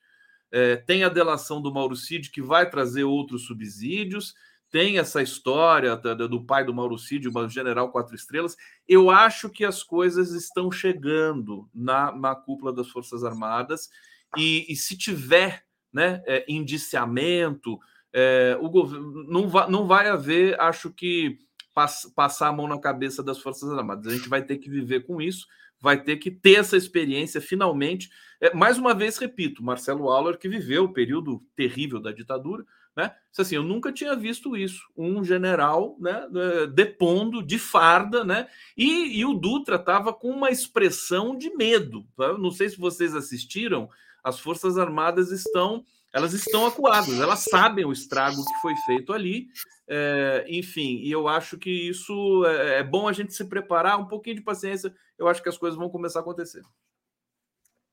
[0.51, 4.35] É, tem a delação do Mauro Cid, que vai trazer outros subsídios,
[4.69, 8.55] tem essa história do pai do Mauro Cid, o general quatro estrelas.
[8.87, 13.89] Eu acho que as coisas estão chegando na, na cúpula das Forças Armadas,
[14.37, 17.79] e, e se tiver né, é, indiciamento,
[18.13, 21.39] é, o governo não vai, não vai haver, acho que
[21.77, 24.07] pass passar a mão na cabeça das Forças Armadas.
[24.11, 25.45] A gente vai ter que viver com isso,
[25.79, 28.09] vai ter que ter essa experiência finalmente.
[28.41, 32.65] É, mais uma vez, repito, Marcelo Auler, que viveu o período terrível da ditadura,
[32.95, 33.13] né?
[33.37, 38.47] Assim, eu nunca tinha visto isso, um general né, é, depondo de farda, né?
[38.75, 42.07] E, e o Dutra estava com uma expressão de medo.
[42.17, 42.35] Tá?
[42.39, 43.87] Não sei se vocês assistiram,
[44.23, 49.47] as Forças Armadas estão elas estão acuadas, elas sabem o estrago que foi feito ali.
[49.87, 54.07] É, enfim, e eu acho que isso é, é, bom a gente se preparar, um
[54.07, 56.61] pouquinho de paciência, eu acho que as coisas vão começar a acontecer.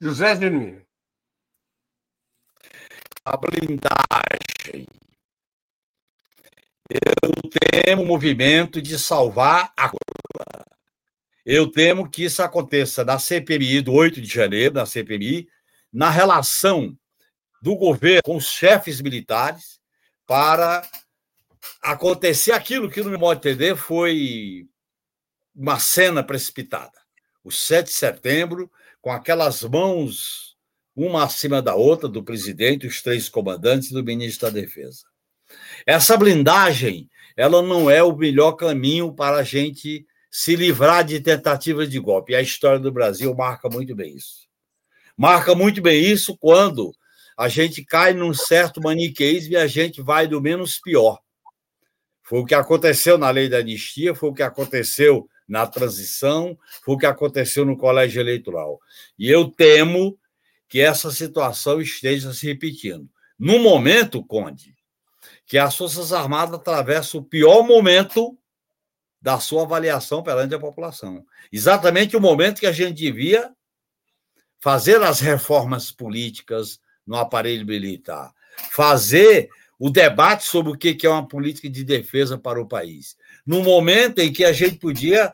[0.01, 0.83] José Genuíno.
[3.25, 4.87] A blindagem.
[6.91, 10.67] Eu temo o movimento de salvar a curva.
[11.45, 15.49] Eu temo que isso aconteça na CPMI do 8 de janeiro, na CPMI,
[15.93, 16.97] na relação
[17.65, 19.81] do governo com os chefes militares
[20.27, 20.87] para
[21.81, 24.67] acontecer aquilo que, no meu modo de entender, foi
[25.57, 26.93] uma cena precipitada.
[27.43, 30.59] O 7 de setembro, com aquelas mãos,
[30.95, 35.07] uma acima da outra, do presidente, os três comandantes e do ministro da Defesa.
[35.87, 41.89] Essa blindagem, ela não é o melhor caminho para a gente se livrar de tentativas
[41.89, 42.33] de golpe.
[42.33, 44.47] E a história do Brasil marca muito bem isso.
[45.17, 46.95] Marca muito bem isso quando
[47.37, 51.21] a gente cai num certo maniqueísmo e a gente vai do menos pior.
[52.23, 56.95] Foi o que aconteceu na lei da anistia, foi o que aconteceu na transição, foi
[56.95, 58.81] o que aconteceu no colégio eleitoral.
[59.19, 60.19] E eu temo
[60.69, 63.09] que essa situação esteja se repetindo.
[63.39, 64.75] No momento, Conde,
[65.47, 68.39] que as Forças Armadas atravessam o pior momento
[69.21, 71.25] da sua avaliação perante a população.
[71.53, 73.55] Exatamente o momento que a gente devia
[74.61, 78.33] fazer as reformas políticas no aparelho militar,
[78.71, 79.49] fazer
[79.79, 83.17] o debate sobre o que é uma política de defesa para o país.
[83.47, 85.33] No momento em que a gente podia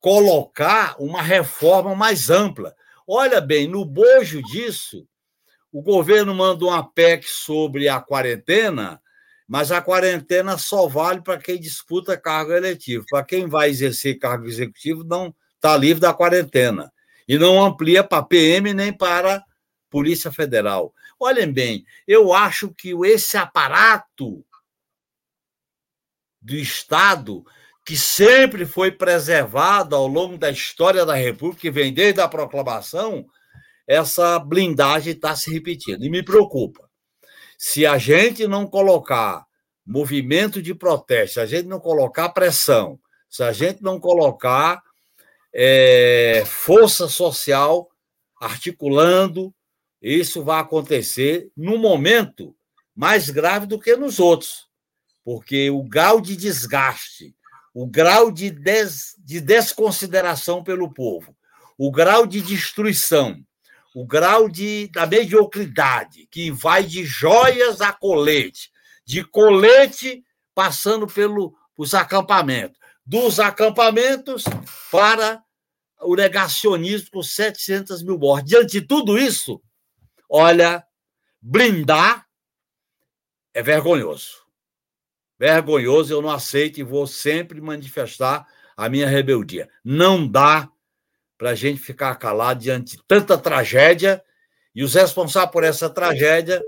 [0.00, 2.74] colocar uma reforma mais ampla.
[3.06, 5.06] Olha bem, no bojo disso,
[5.70, 9.00] o governo manda uma PEC sobre a quarentena,
[9.46, 13.04] mas a quarentena só vale para quem disputa cargo eletivo.
[13.10, 16.90] Para quem vai exercer cargo executivo, não está livre da quarentena.
[17.28, 19.44] E não amplia para PM nem para
[19.90, 20.94] Polícia Federal.
[21.18, 24.44] Olhem bem, eu acho que esse aparato
[26.40, 27.44] do Estado,
[27.84, 33.26] que sempre foi preservado ao longo da história da República, que vem desde a proclamação,
[33.86, 36.04] essa blindagem está se repetindo.
[36.04, 36.88] E me preocupa.
[37.58, 39.44] Se a gente não colocar
[39.84, 44.80] movimento de protesto, se a gente não colocar pressão, se a gente não colocar
[45.52, 47.90] é, força social
[48.40, 49.52] articulando
[50.00, 52.54] isso vai acontecer no momento
[52.94, 54.68] mais grave do que nos outros,
[55.24, 57.34] porque o grau de desgaste,
[57.74, 61.36] o grau de, des, de desconsideração pelo povo,
[61.78, 63.42] o grau de destruição,
[63.94, 68.70] o grau de, da mediocridade, que vai de joias a colete,
[69.04, 70.22] de colete
[70.54, 74.44] passando pelos acampamentos, dos acampamentos
[74.90, 75.42] para
[76.02, 78.48] o negacionismo com 700 mil mortes.
[78.50, 79.60] Diante de tudo isso,
[80.32, 80.86] Olha,
[81.42, 82.24] blindar
[83.52, 84.46] é vergonhoso.
[85.36, 89.68] Vergonhoso, eu não aceito e vou sempre manifestar a minha rebeldia.
[89.84, 90.70] Não dá
[91.36, 94.22] para a gente ficar calado diante de tanta tragédia
[94.72, 96.62] e os responsáveis por essa tragédia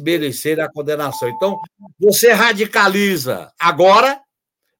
[0.00, 1.28] merecerem a condenação.
[1.28, 1.60] Então,
[2.00, 4.20] você radicaliza agora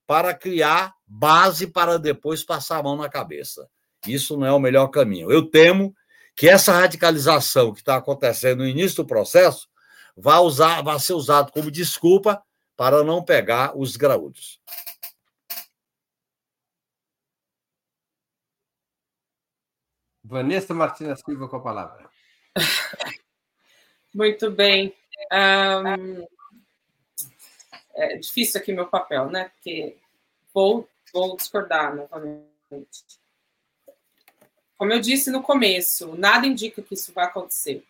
[0.06, 3.68] para criar base para depois passar a mão na cabeça.
[4.06, 5.30] Isso não é o melhor caminho.
[5.30, 5.94] Eu temo
[6.34, 9.68] que essa radicalização que está acontecendo no início do processo
[10.16, 12.42] vai, usar, vai ser usado como desculpa
[12.76, 14.60] para não pegar os graúdos.
[20.24, 22.10] Vanessa Martina Silva com a palavra.
[24.14, 24.94] Muito bem.
[25.30, 26.26] Um,
[27.94, 29.50] é difícil aqui meu papel, né?
[29.50, 29.98] Porque
[30.54, 33.21] vou, vou discordar novamente.
[34.82, 37.86] Como eu disse no começo, nada indica que isso vai acontecer.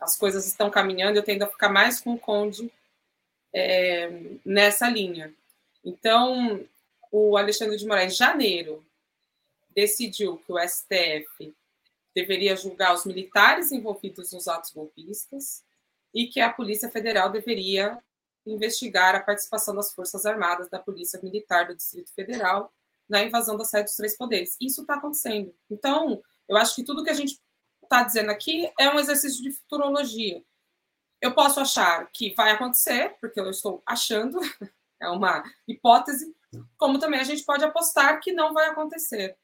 [0.00, 2.72] As coisas estão caminhando, eu tendo a ficar mais com o Conde
[3.52, 4.10] é,
[4.44, 5.32] nessa linha.
[5.84, 6.66] Então,
[7.12, 8.84] o Alexandre de Moraes, em janeiro,
[9.72, 11.54] decidiu que o STF
[12.12, 15.62] deveria julgar os militares envolvidos nos atos golpistas
[16.12, 17.96] e que a Polícia Federal deveria
[18.44, 22.72] investigar a participação das Forças Armadas da Polícia Militar do Distrito Federal
[23.10, 24.56] na invasão da sede dos três poderes.
[24.60, 25.54] Isso está acontecendo.
[25.68, 27.38] Então, eu acho que tudo que a gente
[27.82, 30.42] está dizendo aqui é um exercício de futurologia.
[31.20, 34.38] Eu posso achar que vai acontecer, porque eu estou achando,
[35.02, 36.34] é uma hipótese,
[36.78, 39.36] como também a gente pode apostar que não vai acontecer.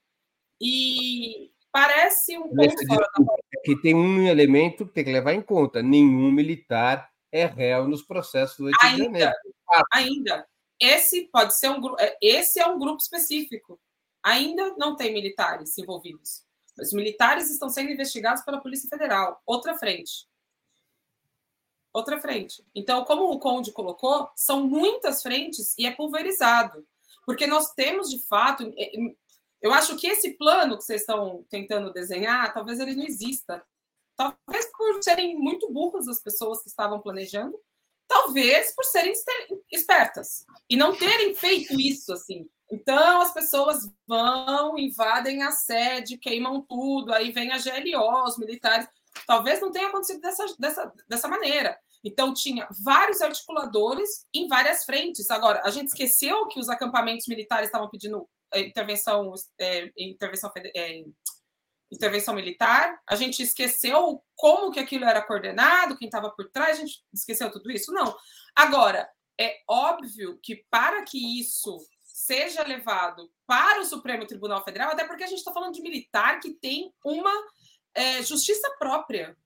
[0.60, 5.34] E parece um ponto fora da é que tem um elemento que tem que levar
[5.34, 9.34] em conta: nenhum militar é réu nos processos do 8 ainda, de janeiro.
[9.92, 10.46] Ainda.
[10.80, 13.80] Esse pode ser um é, esse é um grupo específico.
[14.22, 16.44] Ainda não tem militares envolvidos.
[16.78, 19.40] Os militares estão sendo investigados pela Polícia Federal.
[19.46, 20.26] Outra frente.
[21.92, 22.62] Outra frente.
[22.74, 26.86] Então, como o Conde colocou, são muitas frentes e é pulverizado.
[27.24, 28.92] Porque nós temos, de fato, é,
[29.62, 33.64] eu acho que esse plano que vocês estão tentando desenhar, talvez ele não exista.
[34.14, 37.58] Talvez por serem muito burras as pessoas que estavam planejando,
[38.08, 39.12] talvez por serem
[39.70, 42.48] espertas e não terem feito isso assim.
[42.70, 48.88] Então as pessoas vão, invadem a sede, queimam tudo, aí vem a GLO, os militares.
[49.26, 51.78] Talvez não tenha acontecido dessa, dessa, dessa maneira.
[52.04, 55.30] Então tinha vários articuladores em várias frentes.
[55.30, 61.02] Agora, a gente esqueceu que os acampamentos militares estavam pedindo é, intervenção, é, intervenção é,
[61.90, 66.80] intervenção militar, a gente esqueceu como que aquilo era coordenado, quem estava por trás, a
[66.80, 67.92] gente esqueceu tudo isso?
[67.92, 68.16] Não.
[68.54, 69.08] Agora,
[69.38, 75.22] é óbvio que para que isso seja levado para o Supremo Tribunal Federal, até porque
[75.22, 77.32] a gente está falando de militar que tem uma
[77.94, 79.36] é, justiça própria.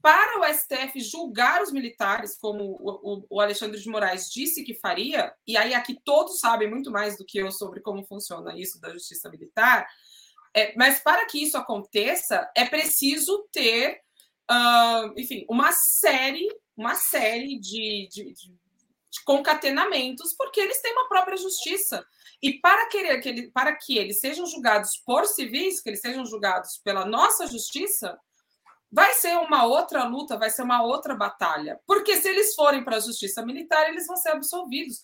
[0.00, 5.34] para o STF julgar os militares, como o, o, Alexandre de Moraes disse que faria,
[5.44, 8.92] e aí aqui todos sabem muito mais do que eu sobre como funciona isso da
[8.92, 9.88] justiça militar,
[10.56, 14.00] é, mas para que isso aconteça, é preciso ter,
[14.50, 18.56] uh, enfim, uma série, uma série de, de, de,
[19.26, 22.02] concatenamentos, porque eles têm uma própria justiça.
[22.42, 26.80] E para, que ele, para que eles sejam julgados por civis, que eles sejam julgados
[26.82, 28.18] pela nossa justiça,
[28.90, 31.78] vai ser uma outra luta, vai ser uma outra batalha.
[31.86, 35.02] Porque se eles forem para a justiça militar, eles vão ser absolvidos.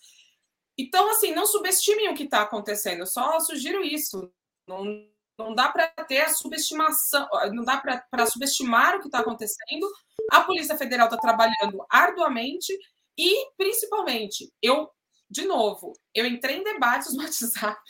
[0.78, 3.06] Então, assim, não subestimem o que está acontecendo.
[3.06, 4.32] Só sugiro isso.
[4.66, 9.90] Não, não dá para ter a subestimação, não dá para subestimar o que está acontecendo.
[10.30, 12.72] A Polícia Federal está trabalhando arduamente
[13.16, 14.90] e, principalmente, eu,
[15.28, 17.80] de novo, eu entrei em debates no WhatsApp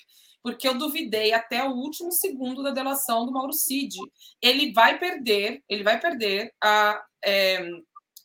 [0.43, 3.97] porque eu duvidei até o último segundo da delação do Mauro Cid.
[4.41, 7.65] Ele vai perder, ele vai perder a, é,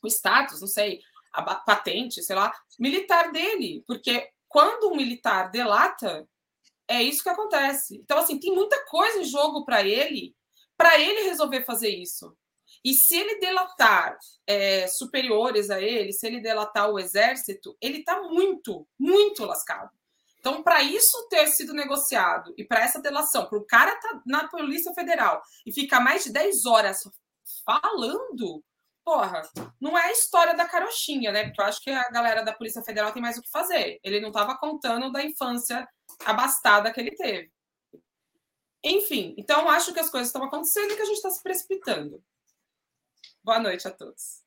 [0.02, 1.00] o status, não sei,
[1.32, 6.26] a patente, sei lá, militar dele, porque quando um militar delata,
[6.88, 7.96] é isso que acontece.
[7.96, 10.34] Então, assim, tem muita coisa em jogo para ele,
[10.76, 12.36] para ele resolver fazer isso.
[12.84, 14.16] E se ele delatar
[14.46, 19.90] é, superiores a ele, se ele delatar o exército, ele está muito, muito lascado.
[20.38, 24.22] Então, para isso ter sido negociado e para essa delação, para o cara estar tá
[24.24, 27.00] na Polícia Federal e ficar mais de 10 horas
[27.64, 28.62] falando,
[29.04, 29.42] porra,
[29.80, 31.44] não é a história da carochinha, né?
[31.44, 33.98] Porque eu acho que a galera da Polícia Federal tem mais o que fazer.
[34.04, 35.86] Ele não estava contando da infância
[36.24, 37.50] abastada que ele teve.
[38.84, 42.22] Enfim, então acho que as coisas estão acontecendo e que a gente está se precipitando.
[43.42, 44.42] Boa noite a todos.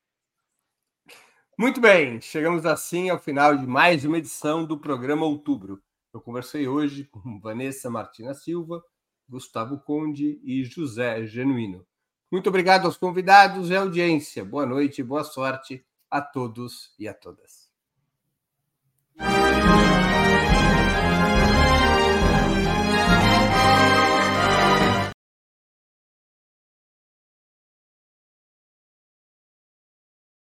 [1.58, 5.82] Muito bem, chegamos assim ao final de mais uma edição do programa Outubro.
[6.12, 8.82] Eu conversei hoje com Vanessa Martina Silva,
[9.28, 11.86] Gustavo Conde e José Genuíno.
[12.30, 14.44] Muito obrigado aos convidados e audiência.
[14.44, 17.71] Boa noite, boa sorte a todos e a todas.